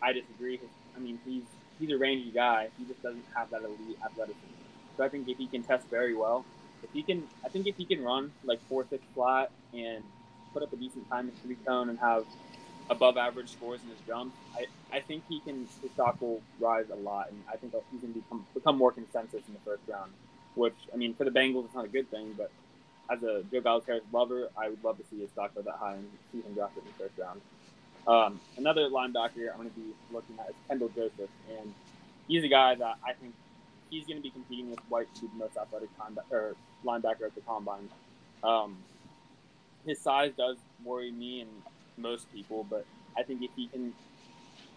I 0.00 0.12
disagree. 0.12 0.60
I 0.96 1.00
mean, 1.00 1.18
he's 1.24 1.42
he's 1.80 1.90
a 1.90 1.98
rangy 1.98 2.30
guy. 2.30 2.68
He 2.78 2.84
just 2.84 3.02
doesn't 3.02 3.24
have 3.34 3.50
that 3.50 3.62
elite 3.62 3.98
athleticism. 4.04 4.38
So 4.96 5.04
I 5.04 5.08
think 5.08 5.28
if 5.28 5.38
he 5.38 5.46
can 5.46 5.62
test 5.62 5.86
very 5.88 6.14
well, 6.14 6.44
if 6.82 6.90
he 6.92 7.02
can, 7.02 7.24
I 7.44 7.48
think 7.48 7.66
if 7.66 7.76
he 7.76 7.84
can 7.84 8.02
run 8.02 8.32
like 8.44 8.60
four 8.68 8.86
six 8.88 9.02
flat 9.14 9.50
and 9.74 10.04
put 10.52 10.62
up 10.62 10.72
a 10.72 10.76
decent 10.76 11.08
time 11.08 11.28
in 11.28 11.34
three 11.42 11.56
cone 11.66 11.88
and 11.88 11.98
have 11.98 12.24
above 12.88 13.16
average 13.16 13.50
scores 13.50 13.80
in 13.82 13.90
his 13.90 13.98
jump, 14.06 14.34
I, 14.54 14.66
I 14.96 15.00
think 15.00 15.24
he 15.28 15.40
can 15.40 15.66
his 15.82 15.90
stock 15.92 16.20
will 16.20 16.40
rise 16.60 16.86
a 16.92 16.96
lot, 16.96 17.30
and 17.30 17.42
I 17.52 17.56
think 17.56 17.74
he 17.92 17.98
can 17.98 18.12
become 18.12 18.46
become 18.54 18.76
more 18.78 18.92
consensus 18.92 19.42
in 19.46 19.54
the 19.54 19.60
first 19.64 19.82
round. 19.88 20.12
Which 20.54 20.76
I 20.92 20.96
mean, 20.96 21.14
for 21.14 21.24
the 21.24 21.30
Bengals, 21.30 21.66
it's 21.66 21.74
not 21.74 21.84
a 21.84 21.88
good 21.88 22.10
thing, 22.10 22.34
but 22.36 22.50
as 23.10 23.22
a 23.22 23.42
Joe 23.52 23.82
Harris 23.86 24.02
lover, 24.12 24.48
I 24.56 24.68
would 24.68 24.82
love 24.82 24.98
to 24.98 25.04
see 25.10 25.20
his 25.20 25.30
stock 25.30 25.54
go 25.54 25.62
that 25.62 25.76
high 25.78 25.94
and 25.94 26.08
see 26.32 26.40
him 26.40 26.54
drafted 26.54 26.82
in 26.84 26.88
the 26.88 27.04
first 27.04 27.18
round. 27.18 27.40
Um, 28.06 28.40
another 28.56 28.88
linebacker 28.88 29.50
I'm 29.50 29.56
going 29.56 29.70
to 29.70 29.76
be 29.76 29.92
looking 30.12 30.36
at 30.38 30.50
is 30.50 30.54
Kendall 30.68 30.90
Joseph, 30.94 31.30
and 31.50 31.74
he's 32.28 32.44
a 32.44 32.48
guy 32.48 32.74
that 32.76 32.96
I 33.04 33.12
think 33.12 33.34
he's 33.90 34.06
going 34.06 34.16
to 34.16 34.22
be 34.22 34.30
competing 34.30 34.70
with 34.70 34.80
White 34.88 35.12
to 35.16 35.22
be 35.22 35.26
the 35.28 35.38
most 35.38 35.56
athletic 35.56 35.88
or 36.30 36.54
linebacker 36.84 37.26
at 37.26 37.34
the 37.34 37.40
combine. 37.46 37.88
Um, 38.42 38.76
his 39.84 40.00
size 40.00 40.32
does 40.36 40.56
worry 40.84 41.10
me, 41.10 41.40
and 41.40 41.50
most 41.96 42.32
people, 42.32 42.66
but 42.68 42.84
I 43.16 43.22
think 43.22 43.42
if 43.42 43.50
he 43.56 43.68
can, 43.68 43.92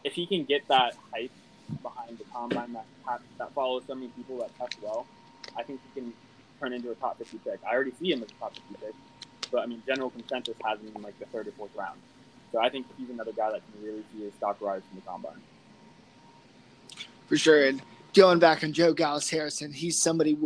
if 0.03 0.13
he 0.13 0.25
can 0.25 0.43
get 0.43 0.67
that 0.67 0.95
hype 1.13 1.31
behind 1.81 2.17
the 2.17 2.23
combine 2.25 2.73
that 2.73 2.85
that 3.38 3.53
follows 3.53 3.83
so 3.88 3.95
many 3.95 4.07
people 4.09 4.38
that 4.39 4.57
test 4.57 4.77
well, 4.81 5.05
I 5.57 5.63
think 5.63 5.79
he 5.93 6.01
can 6.01 6.13
turn 6.59 6.73
into 6.73 6.91
a 6.91 6.95
top 6.95 7.17
50 7.17 7.38
pick. 7.39 7.59
I 7.67 7.73
already 7.73 7.93
see 7.99 8.11
him 8.11 8.23
as 8.23 8.29
a 8.29 8.39
top 8.39 8.53
50 8.53 8.85
pick, 8.85 8.95
but 9.51 9.61
I 9.61 9.65
mean, 9.65 9.81
general 9.85 10.09
consensus 10.09 10.55
has 10.65 10.79
him 10.79 10.91
in 10.95 11.01
like 11.01 11.17
the 11.19 11.25
third 11.25 11.47
or 11.47 11.51
fourth 11.51 11.75
round. 11.75 11.99
So 12.51 12.59
I 12.59 12.69
think 12.69 12.88
he's 12.97 13.09
another 13.09 13.31
guy 13.31 13.51
that 13.51 13.61
can 13.71 13.83
really 13.83 14.03
see 14.13 14.23
his 14.23 14.33
stock 14.33 14.59
rise 14.61 14.81
from 14.89 14.99
the 14.99 15.05
combine. 15.05 15.41
For 17.27 17.38
sure. 17.38 17.65
And 17.65 17.81
going 18.13 18.39
back 18.39 18.63
on 18.63 18.73
Joe 18.73 18.93
Giles 18.93 19.29
Harrison, 19.29 19.71
he's 19.71 20.01
somebody 20.01 20.38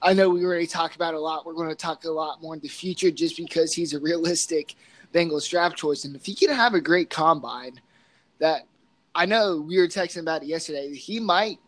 I 0.00 0.12
know 0.12 0.28
we 0.28 0.44
already 0.44 0.66
talked 0.66 0.94
about 0.94 1.14
a 1.14 1.20
lot. 1.20 1.44
We're 1.44 1.54
going 1.54 1.70
to 1.70 1.74
talk 1.74 2.04
a 2.04 2.10
lot 2.10 2.40
more 2.40 2.54
in 2.54 2.60
the 2.60 2.68
future 2.68 3.10
just 3.10 3.36
because 3.36 3.72
he's 3.74 3.94
a 3.94 4.00
realistic 4.00 4.76
Bengals 5.12 5.48
draft 5.48 5.76
choice. 5.76 6.04
And 6.04 6.14
if 6.14 6.24
he 6.26 6.34
can 6.34 6.50
have 6.50 6.74
a 6.74 6.80
great 6.80 7.10
combine, 7.10 7.80
that 8.38 8.62
I 9.14 9.26
know 9.26 9.60
we 9.60 9.78
were 9.78 9.88
texting 9.88 10.20
about 10.20 10.42
it 10.42 10.46
yesterday, 10.46 10.94
he 10.94 11.20
might. 11.20 11.58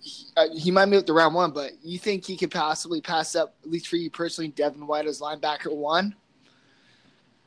He, 0.00 0.26
uh, 0.36 0.48
he 0.52 0.72
might 0.72 0.86
move 0.86 1.04
to 1.04 1.12
round 1.12 1.32
one, 1.32 1.52
but 1.52 1.72
you 1.84 1.96
think 1.96 2.24
he 2.24 2.36
could 2.36 2.50
possibly 2.50 3.00
pass 3.00 3.36
up, 3.36 3.54
at 3.62 3.70
least 3.70 3.86
for 3.86 3.94
you 3.94 4.10
personally, 4.10 4.48
Devin 4.48 4.84
White 4.84 5.06
as 5.06 5.20
linebacker 5.20 5.72
one? 5.72 6.16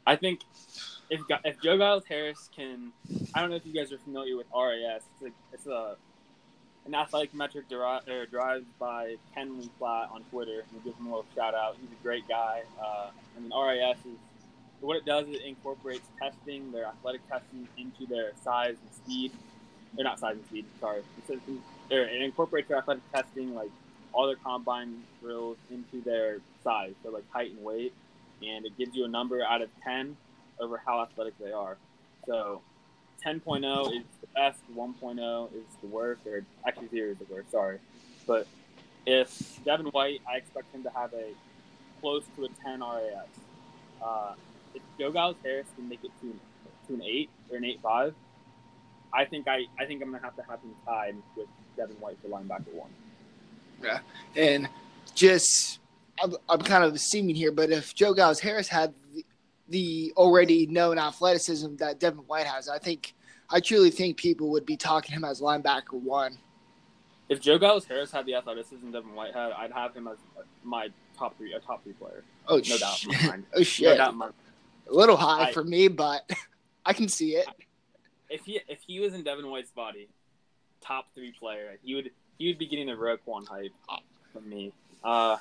I 0.08 0.16
think 0.16 0.40
if 1.10 1.22
if 1.44 1.60
Joe 1.62 1.78
Giles 1.78 2.06
Harris 2.08 2.50
can, 2.56 2.92
I 3.34 3.42
don't 3.42 3.50
know 3.50 3.58
if 3.58 3.66
you 3.66 3.74
guys 3.74 3.92
are 3.92 3.98
familiar 3.98 4.38
with 4.38 4.48
RAS. 4.56 5.02
It's 5.22 5.36
it's 5.52 5.68
a 5.68 5.98
an 6.86 6.94
athletic 6.94 7.34
metric 7.34 7.68
derived, 7.68 8.08
derived 8.32 8.66
by 8.80 9.16
Kent 9.34 9.60
Lee 9.60 9.70
Platte 9.80 10.10
on 10.12 10.24
Twitter. 10.26 10.64
We 10.72 10.80
give 10.90 10.98
him 10.98 11.08
a 11.08 11.10
little 11.10 11.26
shout 11.36 11.56
out. 11.56 11.78
He's 11.82 11.90
a 11.92 12.04
great 12.04 12.28
guy. 12.28 12.62
Uh, 12.80 13.10
I 13.36 13.40
mean, 13.40 13.52
RAS 13.52 13.98
is 14.06 14.20
what 14.86 14.98
it 14.98 15.06
does 15.06 15.28
is 15.28 15.36
it 15.36 15.42
incorporates 15.42 16.08
testing, 16.22 16.72
their 16.72 16.86
athletic 16.86 17.28
testing, 17.30 17.68
into 17.78 18.06
their 18.06 18.32
size 18.44 18.76
and 18.82 18.94
speed. 18.94 19.32
They're 19.96 20.04
not 20.04 20.20
size 20.20 20.36
and 20.36 20.46
speed. 20.46 20.66
Sorry, 20.80 21.02
it, 21.30 21.42
it 21.90 22.22
incorporates 22.22 22.68
their 22.68 22.78
athletic 22.78 23.04
testing, 23.12 23.56
like 23.56 23.72
all 24.14 24.28
their 24.28 24.36
combine 24.36 25.04
drills, 25.22 25.58
into 25.72 26.02
their 26.02 26.40
size, 26.64 26.94
so 27.04 27.10
like 27.10 27.24
height 27.32 27.52
and 27.52 27.64
weight, 27.64 27.94
and 28.46 28.66
it 28.66 28.78
gives 28.78 28.96
you 28.96 29.06
a 29.06 29.08
number 29.08 29.44
out 29.44 29.62
of 29.62 29.70
ten 29.84 30.16
over 30.60 30.80
how 30.86 31.02
athletic 31.02 31.38
they 31.40 31.52
are. 31.52 31.78
So 32.28 32.62
10.0 33.26 33.88
is 33.96 34.04
the 34.22 34.28
best, 34.36 34.60
1.0 34.76 35.54
is 35.54 35.64
the 35.82 35.88
worst, 35.88 36.22
or 36.28 36.44
actually 36.68 36.90
zero 36.90 37.12
is 37.12 37.18
the 37.18 37.34
worst. 37.34 37.52
Sorry, 37.52 37.80
but 38.28 38.48
if 39.06 39.64
Devin 39.66 39.88
White, 39.88 40.22
I 40.30 40.38
expect 40.38 40.74
him 40.74 40.84
to 40.84 40.90
have 40.92 41.14
a 41.14 41.34
close 42.02 42.24
to 42.36 42.46
a 42.46 42.50
10 42.64 42.82
RAS. 42.82 43.28
Uh, 44.04 44.34
if 44.76 44.82
Joe 45.00 45.12
Giles 45.12 45.38
Harris 45.44 45.68
can 45.76 45.90
make 45.90 46.04
it 46.04 46.12
to 46.22 46.34
to 46.88 46.94
an 46.94 47.02
eight 47.02 47.30
or 47.50 47.58
an 47.58 47.66
eight 47.66 47.80
five, 47.82 48.14
I 49.14 49.26
think 49.26 49.48
I 49.48 49.64
I 49.80 49.86
think 49.86 50.02
I'm 50.04 50.12
gonna 50.12 50.24
have 50.24 50.36
to 50.36 50.44
have 50.44 50.60
him 50.62 50.76
tied 50.86 51.16
with 51.36 51.48
Devin 51.78 51.96
White 51.98 52.18
for 52.22 52.28
linebacker 52.28 52.74
one. 52.74 52.90
Yeah, 53.84 54.00
and 54.36 54.70
just 55.16 55.80
I'm, 56.22 56.36
I'm 56.48 56.62
kind 56.62 56.84
of 56.84 56.94
assuming 56.94 57.36
here, 57.36 57.52
but 57.52 57.70
if 57.72 57.96
Joe 57.96 58.16
Giles 58.16 58.40
Harris 58.40 58.68
had 58.68 58.94
the, 59.14 59.26
the 59.70 60.14
already 60.16 60.66
known 60.68 60.98
athleticism 60.98 61.76
that 61.78 62.00
Devin 62.00 62.20
White 62.20 62.46
has, 62.46 62.70
I 62.70 62.78
think 62.78 63.14
I 63.50 63.60
truly 63.60 63.90
think 63.90 64.18
people 64.18 64.50
would 64.52 64.66
be 64.66 64.78
talking 64.78 65.14
him 65.14 65.24
as 65.24 65.42
linebacker 65.42 65.94
one. 65.94 66.38
If 67.28 67.42
Joe 67.42 67.58
Giles 67.58 67.86
Harris 67.86 68.12
had 68.12 68.26
the 68.26 68.36
athleticism 68.36 68.92
Devin 68.92 69.16
White 69.16 69.34
had, 69.34 69.52
I'd 69.52 69.72
have 69.72 69.96
him 69.96 70.08
as 70.08 70.18
my 70.64 70.90
top 71.18 71.38
three, 71.38 71.54
a 71.54 71.60
top 71.60 71.84
three 71.84 71.94
player. 71.94 72.24
Oh, 72.48 72.58
no 72.58 72.62
sh- 72.62 72.80
doubt. 72.80 73.04
in 73.04 73.10
my 73.10 73.28
mind. 73.28 73.46
oh 73.56 73.64
shit! 73.64 73.98
No 73.98 74.12
doubt. 74.12 74.36
A 74.90 74.94
little 74.94 75.18
high 75.18 75.48
I- 75.50 75.52
for 75.52 75.64
me, 75.64 75.88
but 75.88 76.30
I 76.86 76.94
can 76.94 77.08
see 77.08 77.36
it. 77.36 77.48
If 78.30 78.46
he 78.46 78.60
if 78.68 78.80
he 78.86 79.00
was 79.00 79.14
in 79.14 79.24
Devin 79.24 79.50
White's 79.50 79.72
body, 79.72 80.08
top 80.82 81.08
three 81.14 81.32
player, 81.32 81.78
he 81.84 81.96
would 81.96 82.12
he 82.38 82.48
would 82.48 82.58
be 82.58 82.68
getting 82.68 82.88
the 82.88 82.94
Roquan 82.94 83.48
hype 83.48 83.72
from 84.34 84.50
me. 84.50 84.74
Uh, 85.04 85.38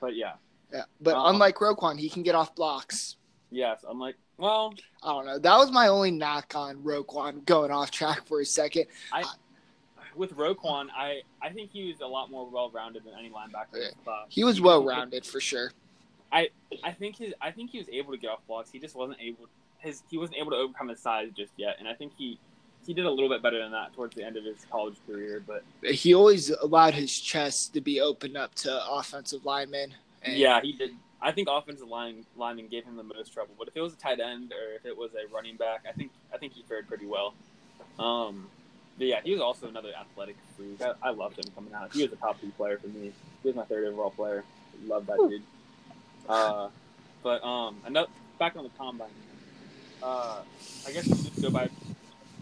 but 0.00 0.14
yeah, 0.14 0.34
Yeah, 0.72 0.84
but 1.00 1.14
Um, 1.16 1.34
unlike 1.34 1.56
Roquan, 1.56 1.98
he 1.98 2.08
can 2.08 2.22
get 2.22 2.34
off 2.34 2.54
blocks. 2.54 3.16
yes, 3.50 3.84
I'm 3.86 3.98
like, 3.98 4.14
well, 4.36 4.72
I 5.02 5.12
don't 5.12 5.26
know. 5.26 5.38
That 5.38 5.56
was 5.56 5.72
my 5.72 5.88
only 5.88 6.12
knock 6.12 6.54
on 6.54 6.76
Roquan 6.78 7.44
going 7.44 7.72
off 7.72 7.90
track 7.90 8.24
for 8.26 8.40
a 8.40 8.46
second. 8.46 8.86
with 10.14 10.36
Roquan, 10.36 10.88
I 10.96 11.22
I 11.42 11.50
think 11.50 11.70
he 11.72 11.88
was 11.88 12.00
a 12.00 12.06
lot 12.06 12.30
more 12.30 12.48
well 12.48 12.70
rounded 12.70 13.04
than 13.04 13.14
any 13.18 13.30
linebacker. 13.30 13.74
Yeah. 13.74 13.86
his. 13.88 13.94
He 14.28 14.44
was 14.44 14.60
well 14.60 14.84
rounded 14.84 15.26
for 15.26 15.40
sure. 15.40 15.72
I 16.32 16.50
I 16.82 16.92
think 16.92 17.16
his 17.16 17.34
I 17.40 17.50
think 17.50 17.70
he 17.70 17.78
was 17.78 17.88
able 17.88 18.12
to 18.12 18.18
get 18.18 18.30
off 18.30 18.40
blocks. 18.46 18.70
He 18.70 18.78
just 18.78 18.94
wasn't 18.94 19.18
able 19.20 19.46
his 19.78 20.02
he 20.10 20.18
wasn't 20.18 20.38
able 20.38 20.50
to 20.50 20.56
overcome 20.56 20.88
his 20.88 21.00
size 21.00 21.30
just 21.36 21.52
yet. 21.56 21.76
And 21.78 21.88
I 21.88 21.94
think 21.94 22.12
he 22.16 22.38
he 22.86 22.94
did 22.94 23.04
a 23.04 23.10
little 23.10 23.28
bit 23.28 23.42
better 23.42 23.58
than 23.58 23.72
that 23.72 23.92
towards 23.94 24.14
the 24.14 24.24
end 24.24 24.36
of 24.36 24.44
his 24.44 24.64
college 24.70 24.96
career. 25.06 25.42
But 25.46 25.62
He 25.90 26.14
always 26.14 26.50
allowed 26.50 26.94
his 26.94 27.18
chest 27.18 27.74
to 27.74 27.80
be 27.80 28.00
opened 28.00 28.36
up 28.36 28.54
to 28.56 28.90
offensive 28.90 29.44
linemen. 29.44 29.94
And 30.22 30.36
yeah, 30.36 30.60
he 30.60 30.72
did. 30.72 30.92
I 31.20 31.32
think 31.32 31.48
offensive 31.50 31.88
line 31.88 32.24
lineman 32.36 32.68
gave 32.68 32.84
him 32.84 32.96
the 32.96 33.02
most 33.02 33.32
trouble. 33.32 33.54
But 33.58 33.68
if 33.68 33.76
it 33.76 33.80
was 33.80 33.92
a 33.94 33.96
tight 33.96 34.20
end 34.20 34.52
or 34.52 34.74
if 34.74 34.86
it 34.86 34.96
was 34.96 35.10
a 35.14 35.32
running 35.34 35.56
back, 35.56 35.84
I 35.88 35.92
think 35.92 36.12
I 36.32 36.38
think 36.38 36.52
he 36.52 36.62
fared 36.62 36.88
pretty 36.88 37.06
well. 37.06 37.34
Um, 37.98 38.48
but 38.96 39.06
yeah, 39.06 39.20
he 39.22 39.32
was 39.32 39.40
also 39.40 39.68
another 39.68 39.92
athletic 39.98 40.36
freak. 40.56 40.80
I, 40.80 40.92
I 41.02 41.10
loved 41.10 41.38
him 41.38 41.52
coming 41.54 41.72
out. 41.74 41.92
He 41.92 42.02
was 42.02 42.12
a 42.12 42.16
top 42.16 42.40
three 42.40 42.50
player 42.50 42.78
for 42.78 42.88
me. 42.88 43.12
He 43.42 43.48
was 43.48 43.54
my 43.56 43.64
third 43.64 43.86
overall 43.86 44.10
player. 44.10 44.44
Love 44.86 45.06
that 45.06 45.18
dude. 45.28 45.42
Uh, 46.28 46.68
but 47.22 47.42
um, 47.42 47.76
another 47.86 48.08
back 48.38 48.56
on 48.56 48.64
the 48.64 48.70
combine. 48.78 49.08
Uh, 50.02 50.40
I 50.86 50.92
guess 50.92 51.06
we'll 51.06 51.16
just 51.16 51.42
go 51.42 51.50
by. 51.50 51.62
I'm 51.62 51.70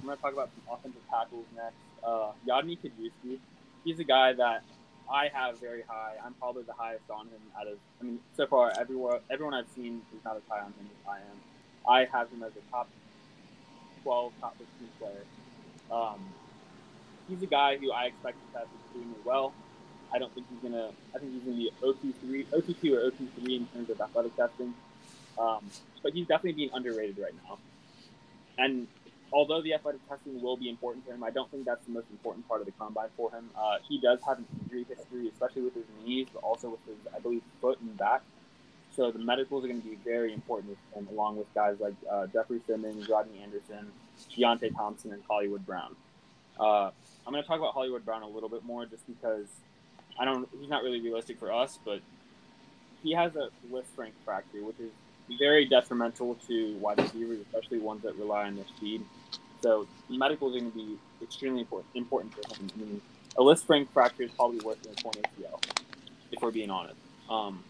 gonna 0.05 0.16
talk 0.16 0.33
about 0.33 0.50
some 0.55 0.75
offensive 0.75 1.02
tackles 1.11 1.47
next. 1.55 1.76
Uh, 2.05 2.33
Yodny 2.47 2.78
Cajuste. 2.78 3.38
He's 3.85 3.99
a 3.99 4.05
guy 4.05 4.33
that 4.35 4.62
I 5.11 5.28
have 5.33 5.59
very 5.61 5.83
high. 5.88 6.14
I'm 6.25 6.35
probably 6.35 6.64
the 6.64 6.73
highest 6.73 7.09
on 7.11 7.26
him 7.26 7.40
out 7.59 7.66
of. 7.66 7.78
I 8.00 8.05
mean, 8.05 8.19
so 8.37 8.47
far, 8.47 8.73
everyone 8.78 9.21
everyone 9.31 9.55
I've 9.55 9.69
seen 9.75 10.02
is 10.14 10.25
not 10.25 10.37
as 10.37 10.43
high 10.49 10.61
on 10.61 10.73
him 10.73 10.90
as 10.90 11.09
I 11.09 11.16
am. 11.19 11.40
I 11.88 12.05
have 12.12 12.31
him 12.31 12.43
as 12.43 12.52
a 12.52 12.71
top 12.71 12.88
12, 14.02 14.33
top 14.40 14.57
15 14.59 14.89
player. 14.99 15.25
Um, 15.91 16.21
he's 17.28 17.43
a 17.43 17.47
guy 17.47 17.76
who 17.76 17.93
I 17.93 18.06
expect 18.06 18.39
to 18.39 18.58
test 18.58 18.71
extremely 18.84 19.19
well. 19.25 19.52
I 20.12 20.19
don't 20.19 20.32
think 20.34 20.47
he's 20.50 20.71
gonna. 20.71 20.90
I 21.14 21.19
think 21.19 21.32
he's 21.32 21.42
gonna 21.42 21.56
be 21.56 21.71
OT 21.82 22.12
three, 22.21 22.47
OT 22.52 22.75
two, 22.75 22.95
or 22.97 23.00
OT 23.00 23.28
three 23.38 23.56
in 23.56 23.66
terms 23.66 23.90
of 23.90 24.00
athletic 24.00 24.36
testing. 24.36 24.75
Um, 25.38 25.64
but 26.02 26.12
he's 26.12 26.26
definitely 26.26 26.52
being 26.52 26.71
underrated 26.73 27.19
right 27.19 27.34
now. 27.47 27.58
And 28.58 28.86
although 29.32 29.60
the 29.60 29.75
athletic 29.75 30.06
testing 30.08 30.40
will 30.40 30.56
be 30.56 30.69
important 30.69 31.06
to 31.06 31.12
him, 31.12 31.23
I 31.23 31.30
don't 31.30 31.50
think 31.50 31.64
that's 31.64 31.84
the 31.84 31.92
most 31.92 32.06
important 32.10 32.49
part 32.49 32.60
of 32.60 32.66
the 32.66 32.73
combine 32.73 33.08
for 33.16 33.30
him. 33.30 33.50
Uh, 33.56 33.78
he 33.86 34.00
does 34.00 34.19
have 34.26 34.38
an 34.38 34.47
injury 34.62 34.86
history, 34.88 35.28
especially 35.28 35.62
with 35.62 35.75
his 35.75 35.84
knees, 36.04 36.28
but 36.32 36.42
also 36.42 36.71
with 36.71 36.80
his, 36.86 36.97
I 37.14 37.19
believe, 37.19 37.42
foot 37.60 37.80
and 37.80 37.97
back. 37.97 38.23
So 38.95 39.10
the 39.10 39.19
medicals 39.19 39.62
are 39.64 39.69
going 39.69 39.82
to 39.82 39.88
be 39.88 39.99
very 40.04 40.32
important 40.32 40.78
him, 40.95 41.06
along 41.12 41.36
with 41.36 41.52
guys 41.54 41.76
like 41.80 41.95
uh, 42.10 42.26
Jeffrey 42.28 42.60
Simmons, 42.66 43.08
Rodney 43.08 43.42
Anderson, 43.42 43.92
Deionte 44.34 44.75
Thompson, 44.75 45.12
and 45.12 45.23
Hollywood 45.28 45.66
Brown. 45.66 45.95
Uh, 46.58 46.90
I'm 47.26 47.32
going 47.32 47.42
to 47.42 47.47
talk 47.47 47.58
about 47.58 47.75
Hollywood 47.75 48.04
Brown 48.04 48.23
a 48.23 48.28
little 48.28 48.49
bit 48.49 48.64
more, 48.64 48.86
just 48.86 49.06
because 49.06 49.47
I 50.19 50.25
don't. 50.25 50.49
He's 50.61 50.71
not 50.71 50.83
really 50.83 51.00
realistic 51.00 51.39
for 51.39 51.52
us, 51.52 51.79
but 51.85 52.00
he 53.02 53.13
has 53.13 53.37
a 53.37 53.49
Lisfranc 53.71 54.13
fracture, 54.25 54.65
which 54.65 54.81
is 54.81 54.91
very 55.39 55.65
detrimental 55.65 56.37
to 56.47 56.76
wide 56.76 56.99
receivers, 56.99 57.39
especially 57.41 57.79
ones 57.79 58.02
that 58.02 58.17
rely 58.17 58.47
on 58.47 58.57
their 58.57 58.67
speed. 58.76 59.02
So 59.63 59.87
medical 60.09 60.49
is 60.55 60.61
going 60.61 60.71
to 60.71 60.76
be 60.76 60.99
extremely 61.23 61.67
important 61.95 62.35
for 62.35 62.55
him. 62.55 62.71
I 62.75 62.79
mean, 62.79 63.00
a 63.37 63.41
Lisfranc 63.41 63.89
fracture 63.91 64.25
is 64.25 64.31
probably 64.33 64.61
worse 64.61 64.79
than 64.83 64.93
a 64.93 64.95
torn 64.97 65.15
ACL, 65.15 65.61
if 66.31 66.41
we're 66.41 66.50
being 66.50 66.71
honest. 66.71 66.97
Um, 67.29 67.63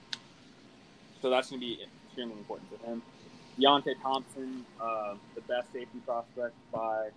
so 1.22 1.30
that's 1.30 1.50
going 1.50 1.60
to 1.60 1.66
be 1.66 1.82
extremely 2.06 2.36
important 2.38 2.68
for 2.70 2.86
him. 2.86 3.02
Deionte 3.58 3.94
Thompson, 4.02 4.64
uh, 4.80 5.14
the 5.34 5.40
best 5.42 5.72
safety 5.72 5.98
prospect 6.04 6.54
by 6.72 7.08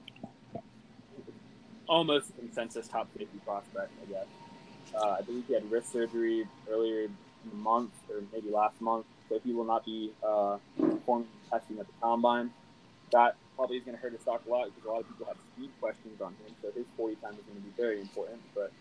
almost 1.87 2.35
consensus 2.37 2.87
top 2.87 3.07
safety 3.17 3.39
prospect, 3.45 3.91
I 4.01 4.11
guess. 4.11 4.25
Uh, 4.95 5.17
I 5.19 5.21
believe 5.21 5.45
he 5.47 5.53
had 5.53 5.69
wrist 5.71 5.91
surgery 5.91 6.47
earlier 6.69 7.03
in 7.03 7.15
the 7.49 7.55
month 7.55 7.91
or 8.09 8.21
maybe 8.33 8.49
last 8.49 8.79
month, 8.81 9.05
so 9.27 9.39
he 9.43 9.53
will 9.53 9.65
not 9.65 9.85
be 9.85 10.11
uh, 10.25 10.57
performing 10.79 11.27
testing 11.49 11.79
at 11.79 11.87
the 11.87 11.93
combine. 12.01 12.51
That 13.11 13.35
probably 13.55 13.77
is 13.77 13.83
going 13.83 13.97
to 13.97 14.01
hurt 14.01 14.13
his 14.13 14.21
stock 14.21 14.41
a 14.47 14.49
lot 14.49 14.65
because 14.65 14.85
a 14.85 14.91
lot 14.91 15.01
of 15.01 15.07
people 15.07 15.25
have 15.25 15.37
speed 15.55 15.69
questions 15.79 16.21
on 16.21 16.31
him, 16.33 16.55
so 16.61 16.71
his 16.71 16.85
40 16.97 17.15
time 17.15 17.33
is 17.33 17.39
going 17.45 17.57
to 17.57 17.63
be 17.63 17.73
very 17.77 17.99
important. 17.99 18.39
But 18.53 18.71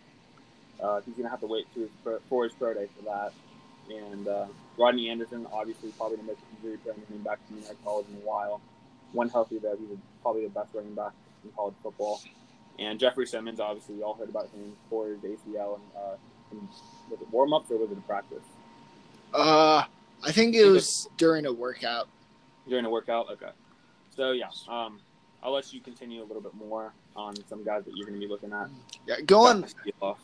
uh, 0.83 1.01
he's 1.05 1.15
going 1.15 1.25
to 1.25 1.31
have 1.31 1.41
to 1.41 1.47
wait 1.47 1.73
to 1.75 1.81
his 1.81 1.91
for 2.29 2.45
his 2.45 2.53
pro 2.53 2.75
day 2.75 2.89
for 2.97 3.05
that. 3.05 3.33
And 3.91 4.29
uh, 4.29 4.47
Rodney 4.77 5.09
Anderson, 5.09 5.47
obviously, 5.53 5.91
probably 5.93 6.19
the 6.19 6.25
most 6.25 6.41
injury 6.57 6.77
prone 6.79 7.01
running 7.09 7.25
back 7.25 7.39
in 7.51 7.67
our 7.67 7.75
college 7.85 8.07
in 8.11 8.17
a 8.17 8.27
while. 8.27 8.61
When 9.13 9.29
healthy, 9.31 9.59
though, 9.59 9.77
he's 9.77 9.97
probably 10.23 10.45
the 10.45 10.51
best 10.51 10.75
running 10.75 10.95
back 10.95 11.13
in 11.43 11.51
college 11.53 11.75
football. 11.83 12.21
And 12.79 12.99
Jeffrey 12.99 13.27
Simmons, 13.27 13.61
obviously, 13.61 13.97
we 13.97 14.03
all 14.03 14.15
heard 14.15 14.29
about 14.29 14.49
him 14.51 14.73
for 14.89 15.09
his 15.09 15.19
ACL 15.19 15.75
and, 15.77 15.85
uh, 15.97 16.17
in, 16.53 16.69
was 17.11 17.21
it 17.21 17.31
warm 17.31 17.53
ups 17.53 17.71
or 17.71 17.79
was 17.79 17.91
it 17.91 17.99
a 17.99 18.03
practice? 18.03 18.45
Uh, 19.35 19.83
I 20.25 20.33
think 20.33 20.55
it 20.55 20.65
was 20.65 21.09
during 21.17 21.47
a 21.47 21.53
workout. 21.53 22.09
During 22.69 22.85
a 22.85 22.91
workout? 22.91 23.31
Okay. 23.33 23.51
So, 24.17 24.33
yeah, 24.33 24.51
um, 24.69 25.01
I'll 25.43 25.53
let 25.53 25.73
you 25.73 25.81
continue 25.81 26.23
a 26.23 26.27
little 26.27 26.43
bit 26.43 26.55
more 26.55 26.93
on 27.15 27.35
some 27.49 27.65
guys 27.65 27.85
that 27.85 27.97
you're 27.97 28.07
going 28.07 28.21
to 28.21 28.27
be 28.27 28.31
looking 28.31 28.53
at. 28.53 28.69
Yeah, 29.07 29.21
going 29.21 29.65
off. 30.01 30.19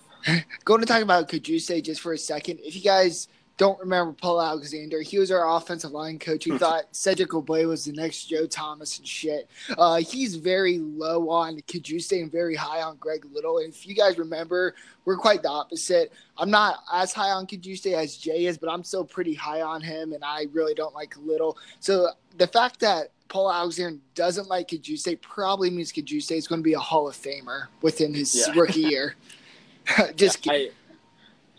going 0.65 0.81
to 0.81 0.87
talk 0.87 1.03
about 1.03 1.29
could 1.29 1.47
you 1.49 1.59
say 1.59 1.81
just 1.81 2.01
for 2.01 2.13
a 2.13 2.19
second. 2.19 2.61
If 2.63 2.75
you 2.75 2.83
guys 2.83 3.29
don't 3.57 3.79
remember 3.79 4.13
Paul 4.13 4.43
Alexander, 4.43 5.01
he 5.01 5.19
was 5.19 5.31
our 5.31 5.57
offensive 5.57 5.93
line 5.93 6.19
coach. 6.19 6.47
We 6.47 6.59
thought 6.59 6.85
Cedric 6.91 7.31
Ogbuehi 7.31 7.69
was 7.69 7.85
the 7.85 7.93
next 7.93 8.25
Joe 8.25 8.47
Thomas 8.47 8.99
and 8.99 9.07
shit. 9.07 9.49
Uh, 9.79 9.97
he's 9.99 10.35
very 10.35 10.79
low 10.79 11.31
on 11.31 11.61
Cajuste 11.69 12.21
and 12.21 12.33
very 12.33 12.57
high 12.57 12.83
on 12.83 12.97
Greg 12.97 13.25
Little. 13.33 13.59
And 13.59 13.73
if 13.73 13.87
you 13.87 13.95
guys 13.95 14.19
remember, 14.19 14.75
we're 15.05 15.17
quite 15.17 15.43
the 15.43 15.51
opposite. 15.51 16.13
I'm 16.37 16.51
not 16.51 16.81
as 16.93 17.13
high 17.13 17.31
on 17.31 17.47
Cajuste 17.47 17.93
as 17.93 18.17
Jay 18.17 18.47
is, 18.47 18.59
but 18.59 18.69
I'm 18.69 18.83
still 18.83 19.05
pretty 19.05 19.35
high 19.35 19.63
on 19.63 19.81
him, 19.81 20.13
and 20.15 20.25
I 20.25 20.47
really 20.53 20.75
don't 20.75 20.95
like 20.95 21.15
Little. 21.25 21.57
So 21.79 22.09
the 22.39 22.49
fact 22.49 22.81
that 22.81 23.11
Paul 23.29 23.53
Alexander 23.53 24.01
doesn't 24.17 24.49
like 24.49 24.69
Cajuste 24.69 25.21
probably 25.21 25.71
means 25.71 25.93
Cajuste 25.93 26.33
is 26.37 26.49
going 26.49 26.61
to 26.61 26.65
be 26.65 26.75
a 26.75 26.79
Hall 26.81 27.07
of 27.09 27.15
Famer 27.17 27.67
within 27.83 28.15
his 28.15 28.35
Yeah. 28.35 28.53
rookie 28.59 28.81
year. 28.81 29.15
Just 30.17 30.45
Yeah, 30.45 30.53
kidding. 30.53 30.69
I, 30.71 30.84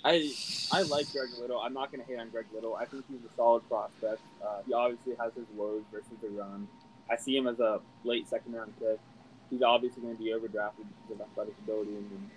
I, 0.06 0.32
I 0.72 0.84
like 0.84 1.12
Greg 1.12 1.30
Little. 1.42 1.60
I'm 1.60 1.74
not 1.74 1.92
going 1.92 2.06
to 2.06 2.08
hate 2.08 2.20
on 2.20 2.30
Greg 2.30 2.46
Little. 2.54 2.76
I 2.76 2.86
think 2.86 3.06
he's 3.10 3.26
a 3.28 3.36
solid 3.36 3.68
prospect. 3.68 4.22
Uh, 4.42 4.60
he 4.68 4.72
obviously 4.72 5.16
has 5.16 5.34
his 5.34 5.46
lows 5.58 5.82
versus 5.92 6.14
the 6.22 6.30
run. 6.30 6.68
I 7.10 7.18
see 7.18 7.36
him 7.36 7.48
as 7.48 7.60
a 7.60 7.82
late 8.04 8.30
second 8.30 8.54
round 8.54 8.74
pick. 8.80 9.00
He's 9.50 9.64
obviously 9.64 10.04
going 10.04 10.16
to 10.16 10.24
be 10.24 10.30
overdrafted 10.30 10.86
because 10.86 11.20
of 11.20 11.22
athletic 11.22 11.56
ability. 11.64 11.96
And 11.96 12.30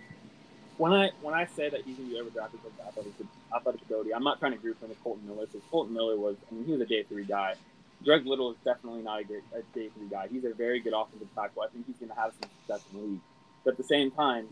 when 0.78 0.92
I 0.94 1.10
when 1.20 1.34
I 1.34 1.44
say 1.44 1.68
that 1.68 1.82
he's 1.84 1.96
going 1.96 2.08
to 2.08 2.14
be 2.14 2.20
overdrafted 2.20 2.52
because 2.52 2.72
of 2.80 2.88
athletic, 2.88 3.12
athletic 3.54 3.82
ability, 3.82 4.14
I'm 4.14 4.24
not 4.24 4.38
trying 4.38 4.52
to 4.52 4.58
group 4.58 4.82
him 4.82 4.88
with 4.88 5.02
Kolton 5.04 5.26
Miller. 5.26 5.44
Because 5.44 5.60
Kolton 5.70 5.92
Miller 5.92 6.16
was, 6.16 6.36
I 6.50 6.54
mean, 6.54 6.64
he 6.64 6.72
was 6.72 6.80
a 6.80 6.86
day 6.86 7.02
three 7.02 7.24
guy. 7.24 7.54
Greg 8.02 8.24
Little 8.24 8.52
is 8.52 8.56
definitely 8.64 9.02
not 9.02 9.20
a, 9.20 9.24
great, 9.24 9.42
a 9.54 9.60
day 9.76 9.90
three 9.94 10.08
guy. 10.08 10.28
He's 10.28 10.44
a 10.44 10.54
very 10.54 10.80
good 10.80 10.94
offensive 10.94 11.28
tackle. 11.34 11.62
I 11.62 11.68
think 11.68 11.86
he's 11.86 11.96
going 11.96 12.10
to 12.10 12.16
have 12.16 12.32
some 12.40 12.48
success 12.60 12.86
in 12.92 13.00
the 13.00 13.06
league. 13.06 13.20
But 13.64 13.72
at 13.72 13.76
the 13.76 13.84
same 13.84 14.10
time, 14.10 14.48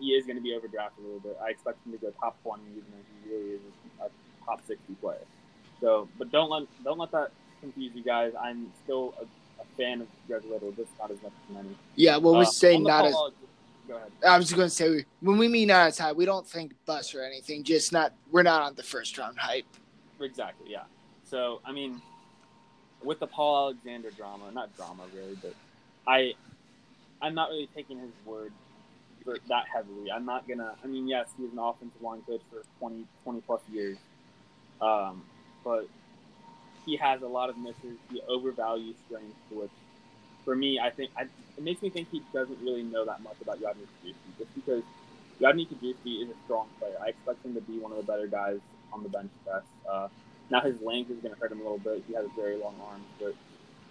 he 0.00 0.08
is 0.08 0.26
going 0.26 0.36
to 0.36 0.42
be 0.42 0.50
overdrafted 0.50 0.98
a 0.98 1.02
little 1.02 1.20
bit. 1.20 1.38
I 1.42 1.50
expect 1.50 1.84
him 1.86 1.92
to 1.92 1.98
go 1.98 2.10
top 2.20 2.40
20, 2.42 2.62
even 2.70 2.82
though 2.90 3.28
he 3.28 3.34
really 3.34 3.50
is 3.54 3.60
a 4.00 4.08
top 4.44 4.60
60 4.66 4.94
player. 5.00 5.18
So, 5.80 6.08
but 6.18 6.30
don't 6.30 6.50
let 6.50 6.62
don't 6.84 6.98
let 6.98 7.10
that 7.12 7.30
confuse 7.60 7.92
you 7.94 8.02
guys, 8.02 8.32
I'm 8.40 8.70
still 8.84 9.14
a, 9.20 9.24
a 9.62 9.64
fan 9.76 10.02
of 10.02 10.08
Greg 10.26 10.42
Little, 10.44 10.70
just 10.72 10.90
not 10.98 11.10
as 11.10 11.20
much 11.22 11.32
as 11.48 11.54
many. 11.54 11.68
Yeah, 11.96 12.16
well, 12.18 12.34
we're 12.34 12.42
Uh, 12.42 12.44
saying 12.46 12.82
not 12.82 13.06
as. 13.06 13.14
Go 13.86 13.96
ahead. 13.96 14.10
I 14.26 14.38
was 14.38 14.50
going 14.50 14.68
to 14.68 14.74
say 14.74 15.04
when 15.20 15.36
we 15.36 15.46
mean 15.46 15.68
not 15.68 15.88
as 15.88 15.98
high, 15.98 16.12
we 16.12 16.24
don't 16.24 16.46
think 16.46 16.72
bus 16.86 17.14
or 17.14 17.22
anything. 17.22 17.64
Just 17.64 17.92
not. 17.92 18.14
We're 18.30 18.42
not 18.42 18.62
on 18.62 18.74
the 18.74 18.82
first 18.82 19.18
round 19.18 19.38
hype. 19.38 19.66
Exactly, 20.20 20.70
yeah. 20.70 20.84
So, 21.24 21.60
I 21.66 21.72
mean, 21.72 22.00
with 23.02 23.18
the 23.20 23.26
Paul 23.26 23.66
Alexander 23.66 24.10
drama, 24.10 24.50
not 24.52 24.74
drama 24.76 25.02
really, 25.14 25.36
but 25.42 25.54
I, 26.06 26.32
I'm 27.20 27.34
not 27.34 27.50
really 27.50 27.68
taking 27.74 27.98
his 27.98 28.10
word 28.24 28.52
that 29.24 29.64
heavily. 29.72 30.10
I'm 30.10 30.24
not 30.24 30.46
gonna. 30.46 30.74
I 30.82 30.86
mean, 30.86 31.08
yes, 31.08 31.28
he 31.36 31.44
was 31.44 31.52
an 31.52 31.58
offensive 31.58 32.02
line 32.02 32.22
coach 32.22 32.40
for 32.50 32.62
20, 32.78 33.06
20 33.24 33.40
plus 33.42 33.60
years, 33.72 33.96
um, 34.80 35.22
but 35.64 35.86
he 36.84 36.96
has 36.96 37.22
a 37.22 37.26
lot 37.26 37.50
of 37.50 37.56
misses. 37.56 37.98
He 38.10 38.20
overvalues 38.28 38.94
strength, 39.06 39.36
which, 39.50 39.70
for 40.44 40.54
me, 40.54 40.78
I 40.78 40.90
think 40.90 41.10
I, 41.16 41.22
it 41.22 41.62
makes 41.62 41.82
me 41.82 41.90
think 41.90 42.08
he 42.10 42.22
doesn't 42.32 42.58
really 42.60 42.82
know 42.82 43.04
that 43.04 43.22
much 43.22 43.36
about 43.40 43.60
Yodny 43.60 43.86
Cajuste, 44.04 44.38
just 44.38 44.54
because 44.54 44.82
Yodny 45.40 45.66
Cajuste 45.68 46.22
is 46.22 46.28
a 46.28 46.44
strong 46.44 46.68
player. 46.78 46.96
I 47.02 47.08
expect 47.08 47.44
him 47.44 47.54
to 47.54 47.60
be 47.60 47.78
one 47.78 47.92
of 47.92 47.98
the 47.98 48.04
better 48.04 48.26
guys 48.26 48.58
on 48.92 49.02
the 49.02 49.08
bench 49.08 49.30
press. 49.44 49.62
Uh, 49.90 50.08
now 50.50 50.60
his 50.60 50.80
length 50.82 51.10
is 51.10 51.18
going 51.18 51.34
to 51.34 51.40
hurt 51.40 51.50
him 51.50 51.60
a 51.60 51.62
little 51.62 51.78
bit. 51.78 52.04
He 52.06 52.14
has 52.14 52.26
a 52.26 52.40
very 52.40 52.56
long 52.56 52.74
arms, 52.88 53.04
but 53.18 53.34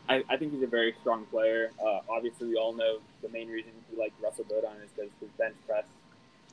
I, 0.10 0.24
I 0.30 0.38
think 0.38 0.54
he's 0.54 0.64
a 0.64 0.68
very 0.68 0.94
strong 1.02 1.26
player. 1.26 1.72
Uh, 1.82 2.00
obviously, 2.10 2.48
we 2.48 2.56
all 2.56 2.74
know 2.74 3.00
the 3.22 3.30
main 3.30 3.48
reason 3.50 3.72
he 3.90 3.98
liked 3.98 4.22
Russell 4.22 4.46
Bodine 4.46 4.82
is 4.84 4.90
because 4.96 5.12
his 5.20 5.30
bench 5.38 5.56
press. 5.68 5.86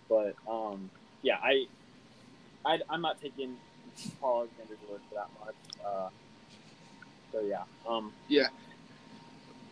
But 0.09 0.35
um, 0.49 0.91
yeah, 1.23 1.39
I, 1.43 1.67
I 2.65 2.79
I'm 2.89 3.03
not 3.03 3.21
taking 3.21 3.57
Paul 4.21 4.41
Alexander's 4.41 4.79
word 4.91 5.01
for 5.09 5.15
that 5.17 5.29
much. 5.45 5.55
Uh, 5.85 6.09
so 7.33 7.41
yeah, 7.41 7.63
um, 7.89 8.13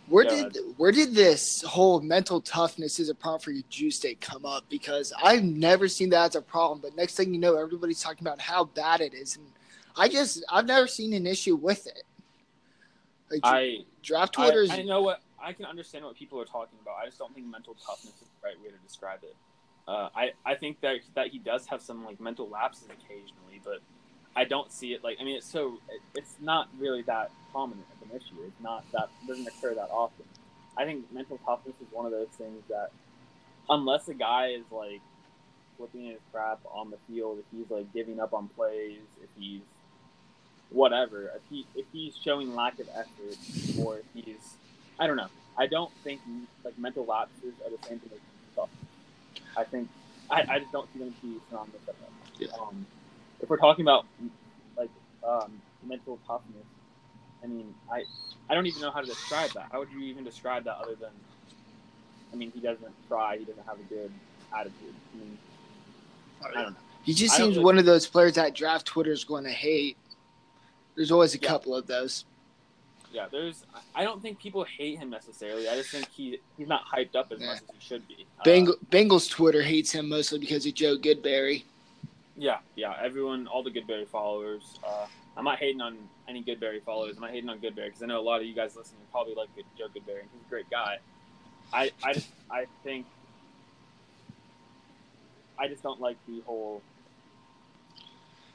Where 0.09 0.25
Yeah. 0.25 0.49
did 0.49 0.57
where 0.77 0.93
did 0.93 1.15
this 1.15 1.63
whole 1.63 2.01
mental 2.01 2.41
toughness 2.41 2.99
as 2.99 3.09
a 3.09 3.15
problem 3.15 3.41
for 3.41 3.53
Cajuste 3.53 4.21
come 4.21 4.45
up? 4.45 4.65
Because 4.69 5.13
I've 5.23 5.45
never 5.45 5.87
seen 5.89 6.11
that 6.11 6.31
as 6.31 6.37
a 6.37 6.43
problem, 6.43 6.81
but 6.81 6.97
next 6.97 7.15
thing 7.15 7.35
you 7.35 7.41
know, 7.41 7.57
everybody's 7.57 8.01
talking 8.01 8.27
about 8.27 8.41
how 8.41 8.65
bad 8.65 9.01
it 9.01 9.13
is, 9.15 9.37
and 9.37 9.47
I 9.97 10.09
just 10.09 10.45
I've 10.51 10.67
never 10.67 10.87
seen 10.87 11.13
an 11.13 11.27
issue 11.27 11.57
with 11.57 11.87
it. 11.87 12.05
Like 13.31 13.41
I 13.43 13.79
draft 14.03 14.35
Twitter 14.35 14.63
is 14.63 14.71
I 14.71 14.83
know 14.83 15.03
what 15.03 15.21
I 15.41 15.53
can 15.53 15.67
understand 15.67 16.05
what 16.05 16.17
people 16.17 16.41
are 16.41 16.45
talking 16.45 16.79
about. 16.83 16.97
I 17.03 17.07
just 17.07 17.19
don't 17.19 17.35
think 17.35 17.47
mental 17.47 17.75
toughness 17.75 18.15
is 18.15 18.21
the 18.21 18.47
right 18.47 18.61
way 18.61 18.71
to 18.71 18.77
describe 18.87 19.21
it. 19.23 19.37
Uh, 19.87 20.09
I 20.15 20.33
I 20.45 20.55
think 20.55 20.81
that 20.81 20.99
that 21.15 21.29
he 21.29 21.39
does 21.39 21.67
have 21.67 21.83
some 21.83 22.05
like 22.05 22.21
mental 22.21 22.49
lapses 22.49 22.89
occasionally, 22.89 23.61
but 23.65 23.81
I 24.37 24.45
don't 24.45 24.71
see 24.73 24.93
it 24.93 25.03
like 25.05 25.19
I 25.21 25.25
mean 25.25 25.37
it's 25.37 25.51
so 25.51 25.79
it, 25.89 26.01
it's 26.15 26.37
not 26.41 26.69
really 26.79 27.03
that 27.03 27.31
prominent 27.53 27.87
of 27.97 28.11
an 28.11 28.17
issue. 28.17 28.37
It's 28.47 28.61
not 28.63 28.85
that 28.93 29.09
it 29.23 29.29
doesn't 29.29 29.47
occur 29.47 29.75
that 29.75 29.91
often. 29.91 30.25
I 30.77 30.85
think 30.85 31.13
mental 31.13 31.39
toughness 31.45 31.75
is 31.81 31.89
one 31.91 32.07
of 32.07 32.13
those 32.13 32.29
things 32.37 32.63
that 32.69 32.91
unless 33.69 34.09
a 34.09 34.15
guy 34.15 34.49
is 34.49 34.65
like 34.71 35.01
flipping 35.77 36.07
his 36.07 36.19
crap 36.33 36.61
on 36.71 36.91
the 36.91 36.99
field, 37.09 37.39
if 37.39 37.45
he's 37.57 37.71
like 37.71 37.93
giving 37.93 38.21
up 38.21 38.35
on 38.35 38.49
plays, 38.49 39.01
if 39.23 39.29
he's 39.39 39.63
whatever, 40.71 41.33
if 41.35 41.43
he 41.51 41.67
if 41.75 41.87
he's 41.93 42.17
showing 42.17 42.55
lack 42.55 42.79
of 42.79 42.89
effort 42.95 43.37
or 43.81 43.99
if 43.99 44.05
he's 44.15 44.55
I 44.99 45.07
don't 45.07 45.17
know. 45.17 45.29
I 45.57 45.67
don't 45.67 45.93
think 46.05 46.21
like 46.65 46.79
mental 46.79 47.05
lapses 47.05 47.55
are 47.65 47.71
the 47.71 47.89
same 47.89 47.99
thing 47.99 48.11
as 48.15 48.53
stuff. 48.53 48.69
I 49.57 49.65
think 49.65 49.89
I, 50.31 50.45
I 50.49 50.59
just 50.61 50.73
don't 50.73 50.89
see 50.93 51.01
them 51.01 51.15
to 51.21 51.27
be 51.27 51.41
synonymous 51.49 51.81
at 51.89 51.95
all. 52.03 52.11
Yeah. 52.39 52.49
Um, 52.61 52.87
if 53.41 53.49
we're 53.49 53.57
talking 53.57 53.85
about 53.85 54.07
like 54.77 54.91
um, 55.27 55.61
mental 55.85 56.19
toughness, 56.27 56.67
I 57.43 57.47
mean, 57.47 57.75
I 57.91 58.05
I 58.49 58.55
don't 58.55 58.67
even 58.67 58.83
know 58.83 58.91
how 58.91 59.01
to 59.01 59.07
describe 59.07 59.51
that. 59.53 59.69
How 59.73 59.81
would 59.81 59.91
you 59.91 60.01
even 60.01 60.25
describe 60.25 60.65
that 60.65 60.77
other 60.79 60.95
than? 60.95 61.11
I 62.33 62.37
mean, 62.37 62.51
he 62.53 62.61
doesn't 62.61 62.93
try. 63.09 63.39
He 63.39 63.45
doesn't 63.45 63.67
have 63.67 63.79
a 63.81 63.83
good 63.85 64.13
attitude. 64.57 64.95
I 65.15 65.19
mean, 65.19 65.39
I 66.45 66.53
don't 66.53 66.73
know. 66.73 66.79
he 67.05 67.15
just 67.15 67.37
seems 67.37 67.57
really- 67.57 67.65
one 67.65 67.79
of 67.79 67.85
those 67.87 68.07
players 68.07 68.35
that 68.35 68.55
draft 68.55 68.87
Twitter 68.87 69.13
is 69.13 69.25
going 69.25 69.45
to 69.45 69.51
hate. 69.51 69.97
There's 70.99 71.13
always 71.13 71.33
a 71.37 71.39
Yeah. 71.39 71.49
couple 71.49 71.77
of 71.77 71.87
those. 71.87 72.25
Yeah, 73.13 73.29
there's. 73.31 73.65
I 73.95 74.03
don't 74.03 74.21
think 74.21 74.41
people 74.41 74.65
hate 74.65 74.99
him 74.99 75.11
necessarily. 75.11 75.69
I 75.69 75.77
just 75.77 75.91
think 75.91 76.09
he 76.11 76.41
he's 76.57 76.67
not 76.67 76.83
hyped 76.85 77.15
up 77.15 77.31
as 77.31 77.41
Yeah. 77.41 77.47
much 77.47 77.59
as 77.63 77.69
he 77.73 77.81
should 77.81 78.09
be. 78.09 78.27
Uh, 78.41 78.43
Beng- 78.43 78.79
Bengals 78.91 79.31
Twitter 79.31 79.63
hates 79.63 79.93
him 79.93 80.09
mostly 80.09 80.41
because 80.41 80.67
of 80.67 80.75
Joe 80.75 80.99
Goodberry. 80.99 81.63
Yeah, 82.37 82.59
yeah. 82.75 82.97
Everyone, 83.01 83.47
all 83.47 83.63
the 83.63 83.71
Goodberry 83.71 84.09
followers. 84.09 84.63
Uh, 84.85 85.07
I'm 85.37 85.45
not 85.45 85.59
hating 85.61 85.81
on 85.81 85.97
any 86.27 86.43
Goodberry 86.43 86.83
followers. 86.83 87.15
I'm 87.17 87.23
not 87.23 87.31
hating 87.31 87.49
on 87.49 87.61
Goodberry 87.61 87.87
because 87.87 88.03
I 88.03 88.07
know 88.07 88.19
a 88.19 88.21
lot 88.21 88.41
of 88.41 88.47
you 88.49 88.55
guys 88.55 88.75
listening 88.75 89.01
probably 89.13 89.35
like 89.37 89.55
good, 89.55 89.65
Joe 89.79 89.87
Goodberry. 89.87 90.23
and 90.23 90.29
He's 90.35 90.43
a 90.45 90.51
great 90.51 90.69
guy. 90.69 90.99
I, 91.73 91.93
I 92.03 92.13
just, 92.15 92.29
I 92.51 92.67
think, 92.83 93.07
I 95.59 95.69
just 95.69 95.83
don't 95.83 96.01
like 96.01 96.17
the 96.27 96.41
whole. 96.41 96.83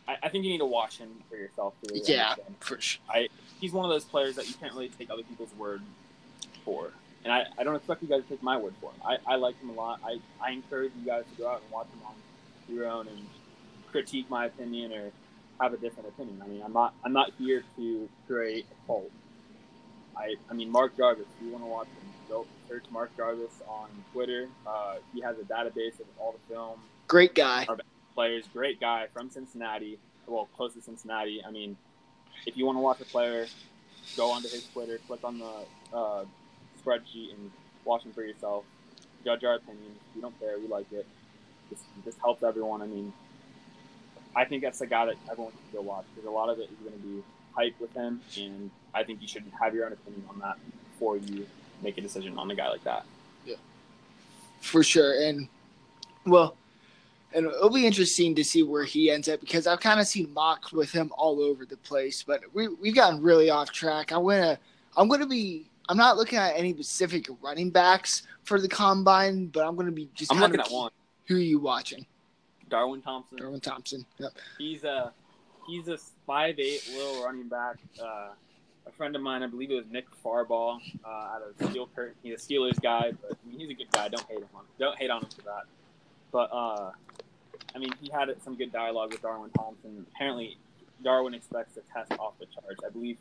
I, 0.07 0.17
I 0.23 0.29
think 0.29 0.43
you 0.43 0.51
need 0.51 0.59
to 0.59 0.65
watch 0.65 0.97
him 0.97 1.09
for 1.29 1.35
yourself. 1.35 1.73
Really 1.89 2.01
Yeah. 2.05 2.35
For 2.59 2.79
sure. 2.79 3.01
I, 3.09 3.29
He's 3.59 3.71
one 3.71 3.85
of 3.85 3.91
those 3.91 4.03
players 4.03 4.35
that 4.35 4.47
you 4.47 4.55
can't 4.55 4.73
really 4.73 4.89
take 4.89 5.09
other 5.09 5.23
people's 5.23 5.53
word 5.57 5.81
for. 6.65 6.91
And 7.23 7.31
I, 7.31 7.45
I 7.57 7.63
don't 7.63 7.75
expect 7.75 8.01
you 8.01 8.09
guys 8.09 8.23
to 8.23 8.29
take 8.29 8.43
my 8.43 8.57
word 8.57 8.73
for 8.81 8.91
him. 8.91 8.99
I, 9.05 9.17
I 9.25 9.35
like 9.37 9.59
him 9.61 9.69
a 9.69 9.73
lot. 9.73 10.01
I, 10.03 10.19
I 10.41 10.51
encourage 10.51 10.91
you 10.99 11.05
guys 11.05 11.23
to 11.31 11.41
go 11.41 11.49
out 11.49 11.61
and 11.61 11.71
watch 11.71 11.87
him 11.87 12.01
on 12.05 12.15
your 12.75 12.87
own 12.87 13.07
and 13.07 13.25
critique 13.91 14.29
my 14.29 14.47
opinion 14.47 14.91
or 14.91 15.11
have 15.61 15.73
a 15.73 15.77
different 15.77 16.09
opinion. 16.09 16.41
I 16.43 16.47
mean, 16.47 16.61
I'm 16.61 16.73
not 16.73 16.93
I'm 17.05 17.13
not 17.13 17.31
here 17.37 17.63
to 17.77 18.09
create 18.27 18.65
a 18.69 18.87
cult. 18.87 19.11
I 20.17 20.35
I 20.49 20.53
mean, 20.53 20.69
Mark 20.69 20.97
Jarvis. 20.97 21.25
If 21.37 21.45
you 21.45 21.51
want 21.53 21.63
to 21.63 21.69
watch 21.69 21.87
him, 21.87 22.09
go 22.27 22.45
search 22.67 22.83
Mark 22.91 23.15
Jarvis 23.15 23.61
on 23.67 23.87
Twitter. 24.11 24.49
Uh, 24.67 24.95
he 25.13 25.21
has 25.21 25.37
a 25.37 25.43
database 25.43 25.99
of 25.99 26.07
all 26.19 26.33
the 26.33 26.53
film 26.53 26.79
Great 27.07 27.35
guy. 27.35 27.67
Players. 28.13 28.45
Great 28.53 28.79
guy 28.79 29.07
from 29.13 29.29
Cincinnati. 29.29 29.99
Well, 30.27 30.47
close 30.55 30.73
to 30.73 30.81
Cincinnati. 30.81 31.43
I 31.45 31.51
mean, 31.51 31.75
if 32.45 32.57
you 32.57 32.65
want 32.65 32.77
to 32.77 32.81
watch 32.81 33.01
a 33.01 33.05
player, 33.05 33.47
go 34.15 34.31
onto 34.31 34.47
his 34.47 34.67
Twitter, 34.73 34.99
click 35.07 35.23
on 35.23 35.39
the 35.39 35.95
uh, 35.95 36.25
spreadsheet, 36.83 37.33
and 37.33 37.51
watch 37.85 38.03
him 38.03 38.13
for 38.13 38.23
yourself. 38.23 38.63
Judge 39.25 39.43
our 39.43 39.55
opinion. 39.55 39.95
We 40.15 40.21
don't 40.21 40.37
care. 40.39 40.57
We 40.59 40.67
like 40.67 40.91
it. 40.91 41.05
This, 41.69 41.79
this 42.05 42.15
helps 42.21 42.43
everyone. 42.43 42.81
I 42.81 42.87
mean, 42.87 43.13
I 44.35 44.45
think 44.45 44.63
that's 44.63 44.79
the 44.79 44.87
guy 44.87 45.05
that 45.05 45.15
everyone 45.29 45.53
should 45.53 45.73
go 45.73 45.81
watch 45.81 46.05
because 46.13 46.27
a 46.27 46.31
lot 46.31 46.49
of 46.49 46.59
it 46.59 46.69
is 46.69 46.77
going 46.79 46.93
to 46.93 47.07
be 47.07 47.23
hype 47.55 47.79
with 47.79 47.93
him, 47.93 48.21
and 48.37 48.71
I 48.93 49.03
think 49.03 49.21
you 49.21 49.27
should 49.27 49.43
have 49.59 49.73
your 49.75 49.85
own 49.85 49.93
opinion 49.93 50.23
on 50.29 50.39
that 50.39 50.57
before 50.91 51.17
you 51.17 51.45
make 51.81 51.97
a 51.97 52.01
decision 52.01 52.37
on 52.37 52.49
a 52.49 52.55
guy 52.55 52.69
like 52.69 52.83
that. 52.83 53.05
Yeah, 53.45 53.55
for 54.61 54.83
sure. 54.83 55.21
And 55.21 55.47
well, 56.25 56.55
and 57.35 57.47
it'll 57.47 57.69
be 57.69 57.85
interesting 57.85 58.35
to 58.35 58.43
see 58.43 58.63
where 58.63 58.83
he 58.83 59.11
ends 59.11 59.27
up 59.29 59.39
because 59.39 59.67
I've 59.67 59.79
kind 59.79 59.99
of 59.99 60.07
seen 60.07 60.31
mocks 60.33 60.71
with 60.71 60.91
him 60.91 61.11
all 61.17 61.41
over 61.41 61.65
the 61.65 61.77
place. 61.77 62.23
But 62.23 62.41
we 62.53 62.67
we've 62.67 62.95
gotten 62.95 63.21
really 63.21 63.49
off 63.49 63.71
track. 63.71 64.11
I'm 64.11 64.23
gonna 64.23 64.57
I'm 64.97 65.07
gonna 65.07 65.27
be 65.27 65.69
I'm 65.89 65.97
not 65.97 66.17
looking 66.17 66.39
at 66.39 66.55
any 66.55 66.73
specific 66.73 67.27
running 67.41 67.69
backs 67.69 68.23
for 68.43 68.59
the 68.59 68.67
combine, 68.67 69.47
but 69.47 69.65
I'm 69.65 69.75
gonna 69.75 69.91
be 69.91 70.09
just. 70.15 70.31
I'm 70.31 70.39
looking 70.39 70.59
at 70.59 70.69
one, 70.69 70.91
Who 71.27 71.35
are 71.35 71.39
you 71.39 71.59
watching? 71.59 72.05
Darwin 72.69 73.01
Thompson. 73.01 73.37
Darwin 73.37 73.59
Thompson. 73.59 74.05
Yep. 74.17 74.31
He's 74.57 74.83
a 74.83 75.11
he's 75.67 75.87
a 75.87 75.97
five 76.25 76.59
eight 76.59 76.89
little 76.95 77.23
running 77.25 77.47
back. 77.47 77.77
Uh, 78.01 78.29
a 78.85 78.91
friend 78.91 79.15
of 79.15 79.21
mine, 79.21 79.43
I 79.43 79.47
believe 79.47 79.71
it 79.71 79.75
was 79.75 79.85
Nick 79.89 80.05
Farabaugh 80.23 80.79
uh, 81.05 81.07
out 81.07 81.41
of 81.41 81.69
Steel 81.69 81.87
Curtain. 81.95 82.15
He's 82.21 82.33
a 82.33 82.37
Steelers 82.37 82.81
guy, 82.81 83.13
but 83.21 83.31
I 83.31 83.49
mean, 83.49 83.59
he's 83.59 83.69
a 83.69 83.73
good 83.73 83.91
guy. 83.91 84.09
Don't 84.09 84.25
hate 84.27 84.39
him 84.39 84.47
on 84.53 84.63
don't 84.79 84.97
hate 84.97 85.09
on 85.09 85.21
him 85.21 85.29
for 85.29 85.41
that. 85.43 85.63
But 86.31 86.49
uh, 86.51 86.91
I 87.75 87.79
mean, 87.79 87.91
he 88.01 88.09
had 88.11 88.29
some 88.43 88.55
good 88.55 88.71
dialogue 88.71 89.11
with 89.11 89.21
Darwin 89.21 89.49
Thompson. 89.51 90.05
Apparently, 90.15 90.57
Darwin 91.03 91.33
expects 91.33 91.73
to 91.75 91.81
test 91.93 92.11
off 92.19 92.33
the 92.39 92.45
charts. 92.45 92.81
I 92.85 92.89
believe 92.89 93.17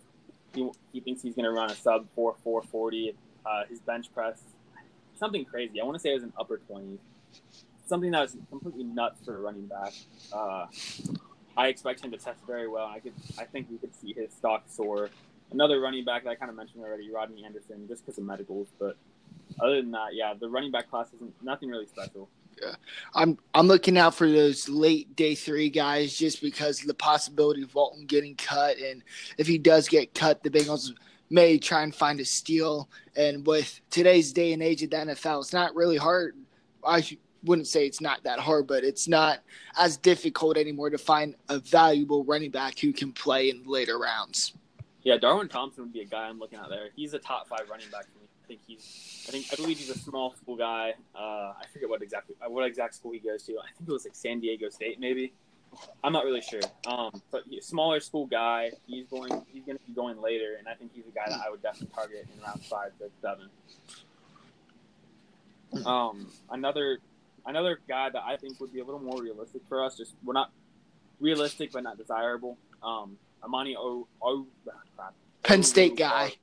he, 0.55 0.71
he 0.93 1.01
thinks 1.01 1.23
he's 1.23 1.35
going 1.35 1.45
to 1.47 1.53
run 1.53 1.71
a 1.71 1.75
sub 1.75 2.07
four 2.15 2.37
four 2.45 2.63
forty. 2.63 3.15
Uh, 3.45 3.65
his 3.69 3.81
bench 3.81 4.13
press, 4.15 4.43
something 5.19 5.45
crazy. 5.45 5.81
I 5.81 5.85
want 5.85 5.97
to 5.97 6.01
say 6.01 6.11
it 6.11 6.15
was 6.15 6.23
an 6.23 6.33
upper 6.39 6.59
twenties. 6.59 7.01
Something 7.87 8.13
that 8.13 8.21
was 8.21 8.37
completely 8.51 8.85
nuts 8.85 9.25
for 9.25 9.37
a 9.37 9.41
running 9.41 9.67
back. 9.67 9.93
Uh, 10.33 10.67
I 11.57 11.67
expect 11.67 12.05
him 12.05 12.13
to 12.13 12.17
test 12.17 12.39
very 12.47 12.69
well. 12.69 12.87
I 12.87 13.01
could, 13.01 13.13
I 13.39 13.45
think 13.45 13.69
we 13.71 13.79
could 13.79 13.95
see 13.95 14.15
his 14.15 14.33
stock 14.33 14.65
soar. 14.69 15.11
Another 15.51 15.81
running 15.81 16.05
back 16.05 16.25
that 16.25 16.31
I 16.31 16.35
kind 16.37 16.51
of 16.51 16.57
mentioned 16.57 16.85
already, 16.85 17.11
Rodney 17.11 17.45
Anderson, 17.45 17.89
just 17.89 18.07
because 18.07 18.17
of 18.17 18.25
medicals. 18.25 18.69
But 18.79 18.97
other 19.61 19.83
than 19.83 19.91
that, 19.91 20.15
yeah, 20.15 20.33
the 20.39 20.49
running 20.49 20.71
back 20.71 20.89
class 20.89 21.09
isn't 21.15 21.35
nothing 21.43 21.69
really 21.69 21.87
special. 21.87 22.29
I'm 23.15 23.39
I'm 23.55 23.67
looking 23.67 23.99
out 23.99 24.15
for 24.15 24.31
those 24.31 24.69
late 24.69 25.15
day 25.17 25.35
three 25.35 25.69
guys 25.69 26.17
just 26.17 26.41
because 26.41 26.81
of 26.81 26.87
the 26.87 26.95
possibility 26.95 27.63
of 27.63 27.75
Walton 27.75 28.07
getting 28.07 28.35
cut, 28.37 28.79
and 28.79 29.03
if 29.39 29.47
he 29.47 29.59
does 29.59 29.89
get 29.89 30.15
cut, 30.15 30.43
the 30.43 30.51
Bengals 30.51 30.93
may 31.31 31.59
try 31.59 31.83
and 31.83 31.95
find 31.95 32.21
a 32.21 32.25
steal. 32.25 32.89
And 33.17 33.47
with 33.47 33.81
today's 33.91 34.33
day 34.33 34.53
and 34.53 34.63
age 34.63 34.83
of 34.83 34.91
the 34.91 34.97
NFL, 34.97 35.41
it's 35.41 35.53
not 35.53 35.75
really 35.75 35.97
hard. 35.97 36.37
I 36.87 37.03
wouldn't 37.45 37.67
say 37.67 37.87
it's 37.87 38.01
not 38.01 38.23
that 38.25 38.39
hard, 38.39 38.67
but 38.67 38.85
it's 38.85 39.09
not 39.09 39.41
as 39.77 39.97
difficult 39.97 40.57
anymore 40.57 40.91
to 40.91 40.99
find 40.99 41.35
a 41.49 41.59
valuable 41.59 42.25
running 42.25 42.51
back 42.51 42.79
who 42.79 42.93
can 42.93 43.13
play 43.13 43.51
in 43.51 43.65
later 43.65 43.99
rounds. 43.99 44.53
Yeah, 45.03 45.17
Darwin 45.17 45.49
Thompson 45.49 45.85
would 45.85 45.93
be 45.93 46.03
a 46.03 46.05
guy 46.05 46.29
I'm 46.29 46.39
looking 46.39 46.59
at 46.59 46.69
there. 46.69 46.91
He's 46.95 47.15
a 47.15 47.19
top 47.19 47.49
five 47.49 47.69
running 47.69 47.89
back 47.91 48.05
for 48.05 48.22
think 48.53 48.61
he's. 48.67 49.25
I 49.29 49.33
think 49.33 49.47
I 49.53 49.57
believe 49.57 49.79
he's 49.79 49.91
a 49.91 49.99
small 49.99 50.35
school 50.35 50.57
guy. 50.57 50.95
Uh, 51.15 51.53
I 51.59 51.65
forget 51.73 51.89
what 51.89 52.03
exactly 52.03 52.35
what 52.47 52.65
exact 52.67 52.95
school 52.95 53.13
he 53.13 53.19
goes 53.19 53.43
to. 53.45 53.53
I 53.53 53.69
think 53.77 53.89
it 53.89 53.93
was 53.93 54.05
like 54.05 54.15
San 54.15 54.41
Diego 54.41 54.69
State, 54.69 55.01
maybe. 55.01 55.33
I'm 56.05 56.13
not 56.13 56.25
really 56.25 56.43
sure. 56.43 56.61
Um, 56.87 57.23
but 57.31 57.45
he's 57.49 57.65
a 57.65 57.67
smaller 57.67 58.01
school 58.01 58.27
guy. 58.27 58.73
He's 58.87 59.07
going. 59.07 59.31
He's 59.53 59.65
going 59.65 59.79
to 59.79 59.85
be 59.87 59.95
going 59.95 60.21
later, 60.21 60.57
and 60.59 60.69
I 60.69 60.75
think 60.75 60.93
he's 60.95 61.07
a 61.07 61.15
guy 61.15 61.25
that 61.29 61.41
I 61.45 61.51
would 61.51 61.63
definitely 61.63 61.95
target 61.95 62.27
in 62.35 62.43
round 62.43 62.63
five, 62.65 62.93
six, 62.99 63.11
seven. 63.23 63.49
Um, 65.87 66.29
another 66.51 66.99
another 67.47 67.79
guy 67.89 68.11
that 68.11 68.23
I 68.23 68.37
think 68.37 68.61
would 68.61 68.73
be 68.73 68.81
a 68.81 68.85
little 68.85 69.01
more 69.01 69.23
realistic 69.23 69.63
for 69.69 69.83
us. 69.85 69.97
Just 69.97 70.15
we're 70.23 70.35
not 70.35 70.51
realistic, 71.21 71.73
but 71.73 71.83
not 71.83 71.97
desirable. 71.97 72.59
Um, 72.83 73.17
Amani 73.43 73.77
O. 73.77 74.07
o 74.23 74.47
Penn 75.43 75.63
State 75.63 75.97
guy. 75.97 76.35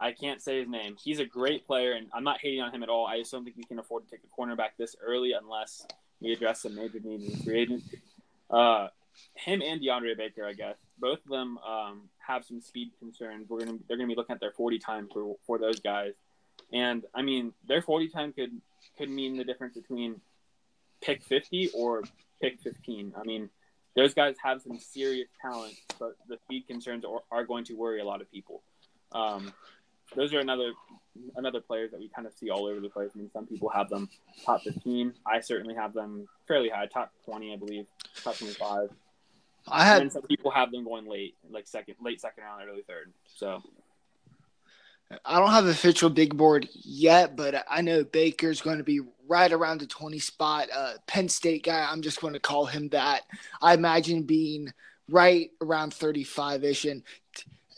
I 0.00 0.12
can't 0.12 0.40
say 0.40 0.60
his 0.60 0.68
name. 0.68 0.96
He's 1.02 1.18
a 1.18 1.24
great 1.24 1.66
player, 1.66 1.92
and 1.92 2.06
I'm 2.12 2.24
not 2.24 2.40
hating 2.40 2.60
on 2.60 2.72
him 2.72 2.82
at 2.82 2.88
all. 2.88 3.06
I 3.06 3.18
just 3.18 3.32
don't 3.32 3.44
think 3.44 3.56
we 3.56 3.64
can 3.64 3.78
afford 3.78 4.04
to 4.04 4.10
take 4.10 4.20
a 4.24 4.40
cornerback 4.40 4.70
this 4.78 4.94
early 5.04 5.32
unless 5.32 5.86
we 6.20 6.32
address 6.32 6.62
some 6.62 6.74
major 6.74 7.00
needs 7.02 7.32
in 7.32 7.40
free 7.40 7.60
agency. 7.60 8.00
Uh, 8.50 8.88
him 9.34 9.62
and 9.62 9.80
DeAndre 9.80 10.16
Baker, 10.16 10.46
I 10.46 10.52
guess, 10.52 10.76
both 10.98 11.18
of 11.24 11.30
them 11.30 11.58
um, 11.58 12.02
have 12.18 12.44
some 12.44 12.60
speed 12.60 12.90
concerns. 12.98 13.48
We're 13.48 13.60
gonna 13.60 13.78
they're 13.88 13.96
gonna 13.96 14.08
be 14.08 14.14
looking 14.14 14.34
at 14.34 14.40
their 14.40 14.52
40 14.52 14.78
time 14.78 15.08
for 15.12 15.36
for 15.46 15.58
those 15.58 15.80
guys, 15.80 16.12
and 16.72 17.04
I 17.14 17.22
mean 17.22 17.52
their 17.66 17.82
40 17.82 18.08
time 18.08 18.32
could 18.32 18.52
could 18.96 19.10
mean 19.10 19.36
the 19.36 19.44
difference 19.44 19.74
between 19.74 20.20
pick 21.00 21.22
50 21.22 21.70
or 21.74 22.02
pick 22.40 22.60
15. 22.60 23.14
I 23.16 23.24
mean 23.24 23.50
those 23.96 24.14
guys 24.14 24.36
have 24.42 24.62
some 24.62 24.78
serious 24.78 25.28
talent, 25.42 25.74
but 25.98 26.16
the 26.28 26.36
speed 26.44 26.68
concerns 26.68 27.04
are, 27.04 27.22
are 27.32 27.44
going 27.44 27.64
to 27.64 27.74
worry 27.74 28.00
a 28.00 28.04
lot 28.04 28.20
of 28.20 28.30
people. 28.30 28.62
Um, 29.12 29.52
those 30.14 30.32
are 30.34 30.40
another 30.40 30.72
another 31.36 31.60
players 31.60 31.90
that 31.90 32.00
we 32.00 32.08
kind 32.08 32.26
of 32.26 32.32
see 32.34 32.50
all 32.50 32.66
over 32.66 32.80
the 32.80 32.88
place. 32.88 33.10
I 33.14 33.18
mean, 33.18 33.30
some 33.32 33.46
people 33.46 33.68
have 33.70 33.88
them 33.88 34.08
top 34.44 34.62
15. 34.62 35.14
I 35.26 35.40
certainly 35.40 35.74
have 35.74 35.92
them 35.92 36.28
fairly 36.46 36.68
high, 36.68 36.86
top 36.86 37.12
20, 37.24 37.52
I 37.52 37.56
believe, 37.56 37.86
top 38.22 38.36
25. 38.36 38.90
I 39.70 39.84
had 39.84 40.02
and 40.02 40.12
some 40.12 40.22
people 40.22 40.50
have 40.50 40.70
them 40.70 40.84
going 40.84 41.06
late, 41.06 41.34
like 41.50 41.66
second, 41.66 41.96
late 42.00 42.20
second 42.20 42.44
round, 42.44 42.62
early 42.68 42.82
third. 42.82 43.12
So 43.34 43.62
I 45.24 45.38
don't 45.38 45.50
have 45.50 45.66
official 45.66 46.10
big 46.10 46.36
board 46.36 46.68
yet, 46.72 47.36
but 47.36 47.64
I 47.68 47.80
know 47.80 48.04
Baker's 48.04 48.60
going 48.60 48.78
to 48.78 48.84
be 48.84 49.00
right 49.26 49.52
around 49.52 49.80
the 49.80 49.86
20 49.86 50.18
spot. 50.18 50.68
Uh, 50.74 50.94
Penn 51.06 51.28
State 51.28 51.64
guy, 51.64 51.86
I'm 51.90 52.02
just 52.02 52.20
going 52.20 52.34
to 52.34 52.40
call 52.40 52.66
him 52.66 52.88
that. 52.90 53.22
I 53.60 53.74
imagine 53.74 54.22
being 54.22 54.72
right 55.08 55.50
around 55.60 55.94
35 55.94 56.64
ish. 56.64 56.84
And, 56.84 57.02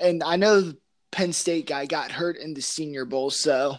and 0.00 0.22
I 0.22 0.36
know 0.36 0.72
Penn 1.10 1.32
State 1.32 1.66
guy 1.66 1.86
got 1.86 2.12
hurt 2.12 2.36
in 2.36 2.54
the 2.54 2.62
Senior 2.62 3.04
Bowl, 3.04 3.30
so 3.30 3.76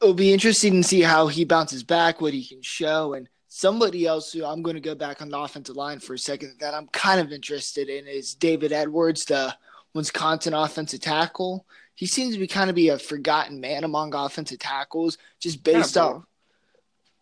it'll 0.00 0.14
be 0.14 0.32
interesting 0.32 0.82
to 0.82 0.88
see 0.88 1.02
how 1.02 1.26
he 1.26 1.44
bounces 1.44 1.82
back, 1.82 2.20
what 2.20 2.32
he 2.32 2.44
can 2.44 2.62
show, 2.62 3.14
and 3.14 3.28
somebody 3.48 4.06
else 4.06 4.32
who 4.32 4.44
I'm 4.44 4.62
going 4.62 4.76
to 4.76 4.80
go 4.80 4.94
back 4.94 5.22
on 5.22 5.30
the 5.30 5.38
offensive 5.38 5.76
line 5.76 5.98
for 5.98 6.14
a 6.14 6.18
second 6.18 6.54
that 6.60 6.74
I'm 6.74 6.88
kind 6.88 7.20
of 7.20 7.32
interested 7.32 7.88
in 7.88 8.06
is 8.06 8.34
David 8.34 8.72
Edwards, 8.72 9.24
the 9.24 9.54
Wisconsin 9.94 10.54
offensive 10.54 11.00
tackle. 11.00 11.66
He 11.94 12.06
seems 12.06 12.34
to 12.34 12.40
be 12.40 12.46
kind 12.46 12.68
of 12.68 12.76
be 12.76 12.90
a 12.90 12.98
forgotten 12.98 13.60
man 13.60 13.82
among 13.84 14.14
offensive 14.14 14.58
tackles, 14.58 15.16
just 15.40 15.64
based 15.64 15.96
off. 15.96 16.24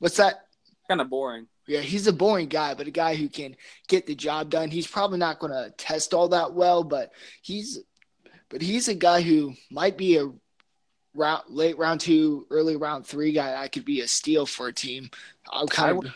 What's 0.01 0.17
that? 0.17 0.47
Kind 0.89 1.01
of 1.01 1.09
boring. 1.09 1.47
Yeah, 1.67 1.81
he's 1.81 2.07
a 2.09 2.13
boring 2.13 2.49
guy, 2.49 2.75
but 2.75 2.89
a 2.89 2.91
guy 2.91 3.15
who 3.15 3.29
can 3.29 3.57
get 3.89 4.07
the 4.07 4.15
job 4.15 4.51
done. 4.51 4.71
He's 4.71 4.87
probably 4.87 5.19
not 5.19 5.39
going 5.39 5.53
to 5.53 5.73
test 5.79 6.13
all 6.13 6.29
that 6.29 6.53
well, 6.53 6.85
but 6.85 7.13
he's 7.41 7.79
but 8.55 8.63
he's 8.63 8.87
a 8.87 8.95
guy 8.95 9.21
who 9.21 9.53
might 9.69 9.99
be 9.99 10.17
a 10.17 10.31
round 11.13 11.43
late 11.49 11.77
round 11.77 12.01
two, 12.01 12.47
early 12.51 12.77
round 12.77 13.05
three 13.05 13.33
guy. 13.33 13.61
I 13.61 13.67
could 13.67 13.85
be 13.85 14.01
a 14.01 14.07
steal 14.07 14.47
for 14.47 14.69
a 14.69 14.73
team. 14.73 15.11
I'm 15.53 15.67
kind 15.67 15.89
I 15.89 15.91
of. 15.91 15.97
Would, 15.97 16.13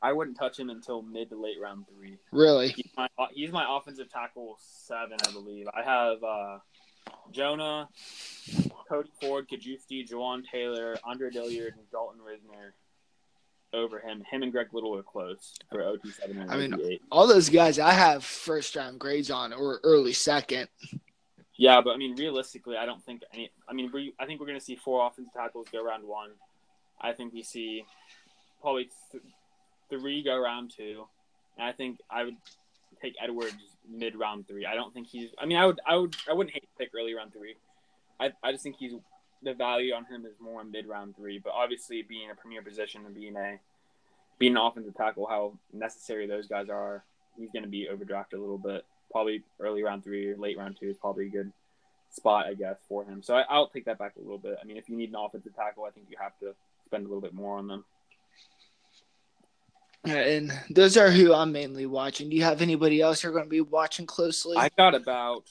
I 0.00 0.12
wouldn't 0.12 0.38
touch 0.38 0.60
him 0.60 0.70
until 0.70 1.02
mid 1.02 1.30
to 1.30 1.36
late 1.36 1.60
round 1.60 1.86
three. 1.88 2.18
Really? 2.30 2.68
He's 2.68 2.86
my, 2.96 3.08
he's 3.32 3.50
my 3.50 3.66
offensive 3.68 4.08
tackle 4.12 4.58
seven, 4.60 5.16
I 5.26 5.32
believe. 5.32 5.66
I 5.74 5.82
have 5.82 6.22
uh, 6.22 6.58
Jonah, 7.32 7.88
Cody 8.88 9.10
Ford, 9.20 9.48
Cajuste, 9.48 10.08
Jawaan 10.08 10.44
Taylor, 10.48 10.96
Andre 11.02 11.30
Dillard, 11.30 11.74
and 11.76 11.90
Dalton 11.90 12.20
Risner 12.20 12.74
over 13.72 13.98
him. 13.98 14.22
Him 14.30 14.44
and 14.44 14.52
Greg 14.52 14.68
Little 14.72 14.96
are 14.96 15.02
close 15.02 15.56
for 15.68 15.82
OT 15.82 16.12
seven 16.12 16.42
and 16.42 16.48
I 16.48 16.56
mean, 16.58 17.00
all 17.10 17.26
those 17.26 17.48
guys 17.48 17.80
I 17.80 17.90
have 17.90 18.22
first 18.22 18.76
round 18.76 19.00
grades 19.00 19.32
on 19.32 19.52
or 19.52 19.80
early 19.82 20.12
second. 20.12 20.68
Yeah, 21.62 21.80
but 21.80 21.92
I 21.92 21.96
mean, 21.96 22.16
realistically, 22.16 22.76
I 22.76 22.86
don't 22.86 23.04
think 23.04 23.22
any. 23.32 23.52
I 23.68 23.72
mean, 23.72 23.88
we, 23.94 24.12
I 24.18 24.26
think 24.26 24.40
we're 24.40 24.48
going 24.48 24.58
to 24.58 24.64
see 24.64 24.74
four 24.74 25.06
offensive 25.06 25.32
tackles 25.32 25.68
go 25.70 25.80
round 25.84 26.02
one. 26.02 26.30
I 27.00 27.12
think 27.12 27.32
we 27.32 27.44
see 27.44 27.84
probably 28.60 28.88
th- 29.12 29.22
three 29.88 30.24
go 30.24 30.36
round 30.36 30.72
two, 30.76 31.04
and 31.56 31.64
I 31.64 31.70
think 31.70 32.00
I 32.10 32.24
would 32.24 32.34
take 33.00 33.14
Edwards 33.22 33.54
mid 33.88 34.16
round 34.16 34.48
three. 34.48 34.66
I 34.66 34.74
don't 34.74 34.92
think 34.92 35.06
he's. 35.06 35.30
I 35.38 35.46
mean, 35.46 35.56
I 35.56 35.66
would, 35.66 35.80
I 35.86 35.94
would, 35.94 36.16
I 36.28 36.32
wouldn't 36.32 36.52
hate 36.52 36.64
to 36.64 36.84
pick 36.84 36.90
early 36.98 37.14
round 37.14 37.32
three. 37.32 37.54
I, 38.18 38.32
I 38.42 38.50
just 38.50 38.64
think 38.64 38.74
he's 38.76 38.94
the 39.44 39.54
value 39.54 39.94
on 39.94 40.04
him 40.06 40.26
is 40.26 40.34
more 40.40 40.64
mid 40.64 40.88
round 40.88 41.14
three. 41.14 41.38
But 41.38 41.52
obviously, 41.52 42.02
being 42.02 42.28
a 42.32 42.34
premier 42.34 42.62
position 42.62 43.06
and 43.06 43.14
being 43.14 43.36
a 43.36 43.60
being 44.36 44.56
an 44.56 44.58
offensive 44.58 44.96
tackle, 44.96 45.28
how 45.28 45.56
necessary 45.72 46.26
those 46.26 46.48
guys 46.48 46.68
are, 46.68 47.04
he's 47.38 47.52
going 47.52 47.62
to 47.62 47.68
be 47.68 47.86
overdrafted 47.88 48.34
a 48.34 48.40
little 48.40 48.58
bit 48.58 48.84
probably 49.12 49.42
early 49.60 49.82
round 49.82 50.02
three 50.02 50.30
or 50.30 50.36
late 50.36 50.58
round 50.58 50.76
two 50.80 50.88
is 50.88 50.96
probably 50.96 51.26
a 51.26 51.30
good 51.30 51.52
spot, 52.10 52.46
I 52.46 52.54
guess, 52.54 52.76
for 52.88 53.04
him. 53.04 53.22
So 53.22 53.34
I, 53.34 53.58
will 53.58 53.68
take 53.68 53.84
that 53.86 53.98
back 53.98 54.14
a 54.16 54.20
little 54.20 54.38
bit. 54.38 54.56
I 54.60 54.64
mean, 54.64 54.76
if 54.76 54.88
you 54.88 54.96
need 54.96 55.10
an 55.10 55.16
offensive 55.16 55.54
tackle, 55.54 55.84
I 55.84 55.90
think 55.90 56.06
you 56.10 56.16
have 56.20 56.38
to 56.40 56.54
spend 56.86 57.04
a 57.04 57.08
little 57.08 57.22
bit 57.22 57.34
more 57.34 57.58
on 57.58 57.68
them. 57.68 57.84
Yeah, 60.04 60.14
and 60.16 60.52
those 60.68 60.96
are 60.96 61.10
who 61.10 61.32
I'm 61.32 61.52
mainly 61.52 61.86
watching. 61.86 62.28
Do 62.28 62.36
you 62.36 62.42
have 62.42 62.60
anybody 62.60 63.00
else 63.00 63.22
you're 63.22 63.32
going 63.32 63.44
to 63.44 63.50
be 63.50 63.60
watching 63.60 64.04
closely? 64.04 64.56
I 64.56 64.68
got 64.76 64.94
about 64.94 65.44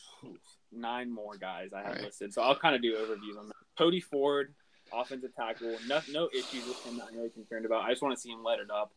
nine 0.74 1.10
more 1.10 1.38
guys 1.38 1.72
I 1.74 1.84
have 1.84 1.96
right. 1.96 2.04
listed, 2.04 2.34
so 2.34 2.42
I'll 2.42 2.56
kind 2.56 2.76
of 2.76 2.82
do 2.82 2.96
overviews 2.96 3.40
on 3.40 3.48
that. 3.48 3.56
Cody 3.78 4.02
Ford, 4.02 4.54
offensive 4.94 5.34
tackle, 5.36 5.78
no, 5.88 6.02
no 6.12 6.30
issues 6.34 6.68
with 6.68 6.86
him 6.86 6.98
that 6.98 7.08
I'm 7.10 7.16
really 7.16 7.30
concerned 7.30 7.66
about. 7.66 7.84
I 7.84 7.92
just 7.92 8.02
want 8.02 8.14
to 8.14 8.20
see 8.20 8.30
him 8.30 8.44
let 8.44 8.60
it 8.60 8.70
up. 8.70 8.92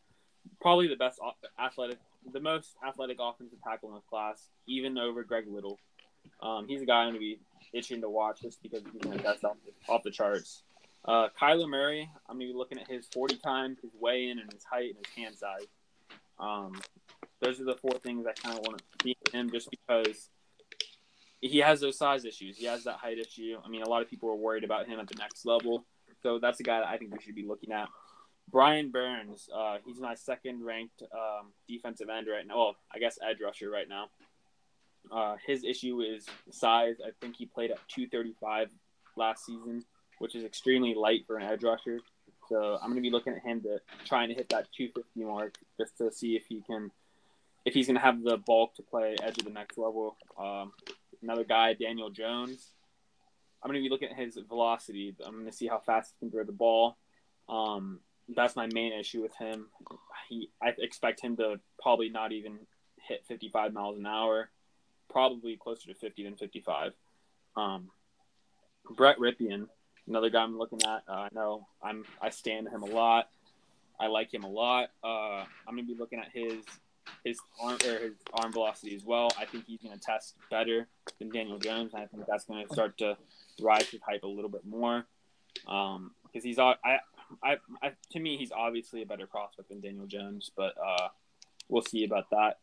Probably 0.65 0.87
the 0.87 0.95
best 0.95 1.19
athletic 1.59 1.99
the 2.33 2.39
most 2.39 2.75
athletic 2.83 3.17
offensive 3.19 3.59
tackle 3.63 3.89
in 3.89 3.95
the 3.95 4.01
class, 4.09 4.49
even 4.65 4.97
over 4.97 5.23
Greg 5.23 5.45
Little. 5.47 5.77
Um, 6.41 6.67
he's 6.67 6.81
a 6.81 6.87
guy 6.87 7.03
I'm 7.03 7.09
going 7.09 7.13
to 7.13 7.19
be 7.19 7.39
itching 7.71 8.01
to 8.01 8.09
watch 8.09 8.41
just 8.41 8.63
because 8.63 8.81
he's 8.91 9.11
to 9.11 9.23
test 9.23 9.43
off 9.43 9.57
the, 9.63 9.93
off 9.93 10.01
the 10.01 10.09
charts. 10.09 10.63
Uh, 11.07 11.27
Kyler 11.39 11.69
Murray, 11.69 12.09
I'm 12.27 12.39
to 12.39 12.47
be 12.47 12.51
looking 12.51 12.79
at 12.79 12.87
his 12.87 13.05
40 13.13 13.37
time, 13.37 13.77
his 13.79 13.91
weigh 13.99 14.29
in, 14.29 14.39
and 14.39 14.51
his 14.51 14.63
height 14.63 14.95
and 14.95 15.05
his 15.05 15.15
hand 15.15 15.35
size. 15.35 15.67
Um, 16.39 16.81
those 17.41 17.61
are 17.61 17.65
the 17.65 17.75
four 17.75 17.99
things 18.03 18.25
I 18.25 18.33
kind 18.33 18.57
of 18.57 18.65
want 18.65 18.79
to 18.79 18.83
see 19.03 19.15
him 19.31 19.51
just 19.51 19.69
because 19.69 20.29
he 21.41 21.59
has 21.59 21.79
those 21.79 21.95
size 21.95 22.25
issues. 22.25 22.57
He 22.57 22.65
has 22.65 22.85
that 22.85 22.95
height 22.95 23.19
issue. 23.19 23.55
I 23.63 23.69
mean, 23.69 23.83
a 23.83 23.87
lot 23.87 24.01
of 24.01 24.09
people 24.09 24.31
are 24.31 24.35
worried 24.35 24.63
about 24.63 24.87
him 24.87 24.99
at 24.99 25.07
the 25.07 25.15
next 25.19 25.45
level. 25.45 25.85
So 26.23 26.39
that's 26.39 26.59
a 26.59 26.63
guy 26.63 26.79
that 26.79 26.87
I 26.87 26.97
think 26.97 27.13
we 27.13 27.21
should 27.21 27.35
be 27.35 27.45
looking 27.45 27.71
at. 27.71 27.87
Brian 28.49 28.89
Burns, 28.89 29.49
uh, 29.53 29.77
he's 29.85 29.99
my 29.99 30.15
second 30.15 30.63
ranked 30.63 31.03
um, 31.13 31.51
defensive 31.67 32.09
end 32.09 32.27
right 32.31 32.45
now. 32.45 32.57
Well, 32.57 32.75
I 32.93 32.99
guess 32.99 33.17
edge 33.27 33.41
rusher 33.41 33.69
right 33.69 33.89
now. 33.89 34.09
Uh, 35.11 35.35
his 35.45 35.63
issue 35.63 36.01
is 36.01 36.25
size. 36.51 36.95
I 37.05 37.09
think 37.21 37.35
he 37.35 37.45
played 37.45 37.71
at 37.71 37.77
235 37.89 38.69
last 39.15 39.45
season, 39.45 39.83
which 40.19 40.35
is 40.35 40.43
extremely 40.43 40.93
light 40.93 41.25
for 41.27 41.37
an 41.37 41.43
edge 41.43 41.63
rusher. 41.63 41.99
So 42.49 42.75
I'm 42.81 42.89
going 42.89 42.95
to 42.95 43.01
be 43.01 43.09
looking 43.09 43.33
at 43.33 43.41
him 43.41 43.61
to 43.61 43.79
trying 44.05 44.29
to 44.29 44.35
hit 44.35 44.49
that 44.49 44.67
250 44.75 45.23
mark 45.23 45.57
just 45.79 45.97
to 45.97 46.11
see 46.11 46.35
if 46.35 46.45
he 46.47 46.61
can, 46.61 46.91
if 47.65 47.73
he's 47.73 47.87
going 47.87 47.95
to 47.95 48.01
have 48.01 48.23
the 48.23 48.37
bulk 48.37 48.75
to 48.75 48.83
play 48.83 49.15
edge 49.21 49.37
of 49.39 49.45
the 49.45 49.51
next 49.51 49.77
level. 49.77 50.15
Um, 50.39 50.73
another 51.23 51.43
guy, 51.43 51.73
Daniel 51.73 52.09
Jones. 52.09 52.71
I'm 53.63 53.71
going 53.71 53.81
to 53.81 53.87
be 53.87 53.89
looking 53.89 54.09
at 54.09 54.17
his 54.17 54.37
velocity. 54.47 55.15
I'm 55.25 55.33
going 55.33 55.45
to 55.45 55.51
see 55.51 55.67
how 55.67 55.79
fast 55.79 56.13
he 56.13 56.19
can 56.19 56.31
throw 56.31 56.43
the 56.43 56.51
ball. 56.51 56.97
Um, 57.49 57.99
that's 58.29 58.55
my 58.55 58.67
main 58.67 58.93
issue 58.93 59.21
with 59.21 59.35
him. 59.35 59.67
He, 60.29 60.49
I 60.61 60.73
expect 60.79 61.21
him 61.21 61.37
to 61.37 61.59
probably 61.81 62.09
not 62.09 62.31
even 62.31 62.59
hit 63.07 63.25
55 63.27 63.73
miles 63.73 63.97
an 63.97 64.05
hour, 64.05 64.49
probably 65.09 65.57
closer 65.57 65.87
to 65.87 65.93
50 65.93 66.23
than 66.23 66.35
55. 66.35 66.93
Um, 67.55 67.89
Brett 68.95 69.17
Rypien, 69.17 69.67
another 70.07 70.29
guy 70.29 70.43
I'm 70.43 70.57
looking 70.57 70.81
at. 70.83 71.03
Uh, 71.07 71.13
I 71.13 71.29
know 71.33 71.67
I'm 71.83 72.05
I 72.21 72.29
stand 72.29 72.67
him 72.69 72.83
a 72.83 72.87
lot. 72.87 73.29
I 73.99 74.07
like 74.07 74.33
him 74.33 74.43
a 74.43 74.49
lot. 74.49 74.89
Uh, 75.03 75.45
I'm 75.67 75.75
gonna 75.75 75.83
be 75.83 75.95
looking 75.95 76.19
at 76.19 76.29
his 76.33 76.63
his 77.23 77.39
arm 77.61 77.77
or 77.85 77.99
his 77.99 78.13
arm 78.33 78.51
velocity 78.51 78.95
as 78.95 79.03
well. 79.03 79.29
I 79.39 79.45
think 79.45 79.65
he's 79.65 79.79
gonna 79.81 79.97
test 79.97 80.35
better 80.51 80.87
than 81.19 81.29
Daniel 81.29 81.57
Jones. 81.57 81.93
I 81.93 82.05
think 82.05 82.25
that's 82.27 82.45
gonna 82.45 82.67
start 82.71 82.97
to 82.99 83.17
rise 83.61 83.87
his 83.89 84.01
hype 84.01 84.23
a 84.23 84.27
little 84.27 84.49
bit 84.49 84.65
more. 84.65 85.05
Um, 85.67 86.11
because 86.23 86.43
he's 86.43 86.59
I 86.59 86.75
I, 87.43 87.57
I, 87.81 87.91
to 88.11 88.19
me, 88.19 88.37
he's 88.37 88.51
obviously 88.51 89.01
a 89.01 89.05
better 89.05 89.27
prospect 89.27 89.69
than 89.69 89.81
Daniel 89.81 90.07
Jones, 90.07 90.51
but 90.55 90.73
uh, 90.83 91.09
we'll 91.69 91.83
see 91.83 92.03
about 92.05 92.29
that. 92.31 92.59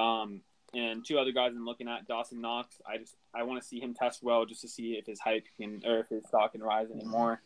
Um, 0.00 0.42
and 0.74 1.04
two 1.04 1.18
other 1.18 1.32
guys 1.32 1.52
I'm 1.54 1.64
looking 1.64 1.88
at, 1.88 2.06
Dawson 2.06 2.40
Knox. 2.40 2.76
I 2.86 2.98
just 2.98 3.14
I 3.34 3.44
want 3.44 3.62
to 3.62 3.66
see 3.66 3.80
him 3.80 3.94
test 3.94 4.22
well 4.22 4.44
just 4.44 4.60
to 4.62 4.68
see 4.68 4.92
if 4.92 5.06
his 5.06 5.20
hype 5.20 5.46
can 5.56 5.82
or 5.86 6.00
if 6.00 6.08
his 6.08 6.26
stock 6.26 6.52
can 6.52 6.62
rise 6.62 6.90
anymore. 6.90 7.40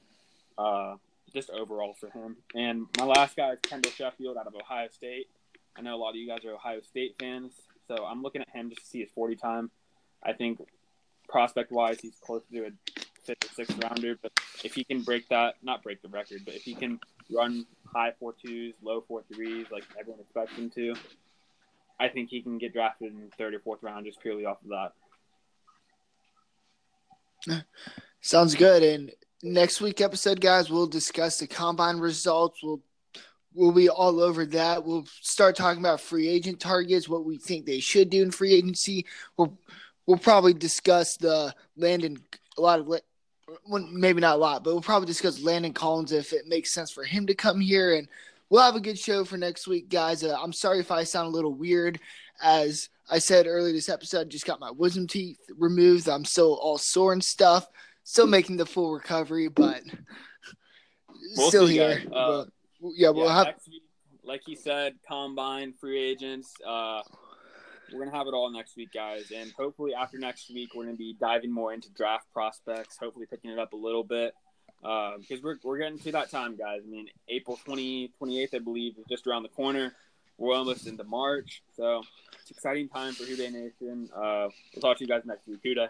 Uh, 0.58 0.96
just 1.32 1.50
overall 1.50 1.94
for 1.94 2.10
him. 2.10 2.36
And 2.54 2.86
my 2.98 3.04
last 3.04 3.36
guy 3.36 3.52
is 3.52 3.58
Kendall 3.62 3.92
Sheffield 3.92 4.36
out 4.36 4.46
of 4.46 4.54
Ohio 4.54 4.88
State. 4.90 5.28
I 5.76 5.82
know 5.82 5.94
a 5.94 5.98
lot 5.98 6.10
of 6.10 6.16
you 6.16 6.26
guys 6.26 6.44
are 6.44 6.52
Ohio 6.52 6.80
State 6.80 7.14
fans, 7.20 7.52
so 7.86 8.04
I'm 8.04 8.22
looking 8.22 8.42
at 8.42 8.48
him 8.50 8.68
just 8.70 8.82
to 8.82 8.86
see 8.88 9.00
his 9.00 9.10
40 9.14 9.36
time. 9.36 9.70
I 10.22 10.32
think 10.32 10.60
prospect 11.28 11.70
wise, 11.70 12.00
he's 12.00 12.16
close 12.20 12.42
to 12.52 12.66
a 12.66 12.70
fifth 13.24 13.44
or 13.44 13.54
sixth 13.54 13.82
rounder. 13.82 14.18
But 14.20 14.32
if 14.64 14.74
he 14.74 14.84
can 14.84 15.02
break 15.02 15.28
that, 15.28 15.54
not 15.62 15.82
break 15.82 16.02
the 16.02 16.08
record, 16.08 16.42
but 16.44 16.54
if 16.54 16.62
he 16.62 16.74
can 16.74 17.00
run 17.30 17.66
high 17.94 18.12
four 18.18 18.34
twos, 18.44 18.74
low 18.82 19.04
four 19.06 19.22
threes, 19.32 19.66
like 19.70 19.84
everyone 19.98 20.20
expects 20.20 20.52
him 20.54 20.70
to, 20.70 20.94
I 21.98 22.08
think 22.08 22.30
he 22.30 22.42
can 22.42 22.58
get 22.58 22.72
drafted 22.72 23.12
in 23.12 23.30
third 23.36 23.54
or 23.54 23.60
fourth 23.60 23.82
round 23.82 24.06
just 24.06 24.20
purely 24.20 24.44
off 24.44 24.58
of 24.62 24.92
that. 27.48 27.64
Sounds 28.20 28.54
good. 28.54 28.82
And 28.82 29.12
next 29.42 29.80
week 29.80 30.00
episode, 30.00 30.40
guys, 30.40 30.70
we'll 30.70 30.86
discuss 30.86 31.38
the 31.38 31.46
combine 31.46 31.98
results. 31.98 32.62
We'll 32.62 32.80
we'll 33.54 33.72
be 33.72 33.88
all 33.88 34.20
over 34.20 34.46
that. 34.46 34.84
We'll 34.84 35.06
start 35.20 35.56
talking 35.56 35.80
about 35.80 36.00
free 36.00 36.28
agent 36.28 36.60
targets, 36.60 37.08
what 37.08 37.24
we 37.24 37.38
think 37.38 37.66
they 37.66 37.80
should 37.80 38.10
do 38.10 38.22
in 38.22 38.30
free 38.30 38.54
agency. 38.54 39.06
We'll 39.36 39.58
we'll 40.06 40.18
probably 40.18 40.54
discuss 40.54 41.16
the 41.16 41.54
Landon 41.76 42.18
a 42.58 42.60
lot 42.60 42.80
of 42.80 42.86
well, 43.66 43.86
maybe 43.90 44.20
not 44.20 44.36
a 44.36 44.38
lot, 44.38 44.64
but 44.64 44.72
we'll 44.72 44.82
probably 44.82 45.06
discuss 45.06 45.42
Landon 45.42 45.72
Collins 45.72 46.12
if 46.12 46.32
it 46.32 46.46
makes 46.46 46.72
sense 46.72 46.90
for 46.90 47.04
him 47.04 47.26
to 47.26 47.34
come 47.34 47.60
here, 47.60 47.94
and 47.94 48.08
we'll 48.48 48.62
have 48.62 48.76
a 48.76 48.80
good 48.80 48.98
show 48.98 49.24
for 49.24 49.36
next 49.36 49.66
week, 49.66 49.88
guys. 49.88 50.24
Uh, 50.24 50.36
I'm 50.40 50.52
sorry 50.52 50.80
if 50.80 50.90
I 50.90 51.04
sound 51.04 51.28
a 51.28 51.30
little 51.30 51.54
weird, 51.54 52.00
as 52.42 52.88
I 53.10 53.18
said 53.18 53.46
earlier 53.46 53.72
this 53.72 53.88
episode. 53.88 54.20
I 54.20 54.24
just 54.24 54.46
got 54.46 54.60
my 54.60 54.70
wisdom 54.70 55.06
teeth 55.06 55.38
removed. 55.58 56.08
I'm 56.08 56.24
still 56.24 56.54
all 56.54 56.78
sore 56.78 57.12
and 57.12 57.22
stuff, 57.22 57.66
still 58.04 58.26
making 58.26 58.56
the 58.56 58.66
full 58.66 58.92
recovery, 58.92 59.48
but 59.48 59.82
we'll 61.36 61.48
still 61.48 61.66
here. 61.66 62.02
Uh, 62.12 62.44
but, 62.80 62.92
yeah, 62.96 63.10
we'll 63.10 63.28
have. 63.28 63.54
Week, 63.68 63.82
like 64.24 64.42
he 64.46 64.54
said, 64.54 64.94
combine 65.08 65.72
free 65.72 65.98
agents. 65.98 66.52
Uh, 66.66 67.02
we're 67.92 68.04
gonna 68.04 68.16
have 68.16 68.26
it 68.26 68.34
all 68.34 68.50
next 68.50 68.76
week, 68.76 68.90
guys, 68.92 69.30
and 69.34 69.52
hopefully 69.52 69.94
after 69.94 70.18
next 70.18 70.50
week, 70.52 70.74
we're 70.74 70.84
gonna 70.84 70.96
be 70.96 71.16
diving 71.20 71.52
more 71.52 71.72
into 71.72 71.90
draft 71.90 72.26
prospects. 72.32 72.96
Hopefully, 72.98 73.26
picking 73.28 73.50
it 73.50 73.58
up 73.58 73.72
a 73.72 73.76
little 73.76 74.04
bit 74.04 74.34
uh, 74.84 75.12
because 75.18 75.42
we're 75.42 75.56
we're 75.62 75.78
getting 75.78 75.98
to 75.98 76.12
that 76.12 76.30
time, 76.30 76.56
guys. 76.56 76.80
I 76.86 76.90
mean, 76.90 77.08
April 77.28 77.58
20, 77.64 78.12
28th, 78.20 78.54
I 78.54 78.58
believe, 78.58 78.98
is 78.98 79.04
just 79.08 79.26
around 79.26 79.42
the 79.42 79.48
corner. 79.50 79.94
We're 80.38 80.54
almost 80.54 80.86
into 80.86 81.04
March, 81.04 81.62
so 81.76 82.02
it's 82.40 82.50
exciting 82.50 82.88
time 82.88 83.12
for 83.12 83.24
Who 83.24 83.36
Dey 83.36 83.50
Nation. 83.50 84.08
Uh, 84.14 84.48
we'll 84.74 84.80
talk 84.80 84.96
to 84.96 85.04
you 85.04 85.08
guys 85.08 85.22
next 85.26 85.46
week. 85.46 85.60
Who 85.62 85.74
Dey. 85.74 85.88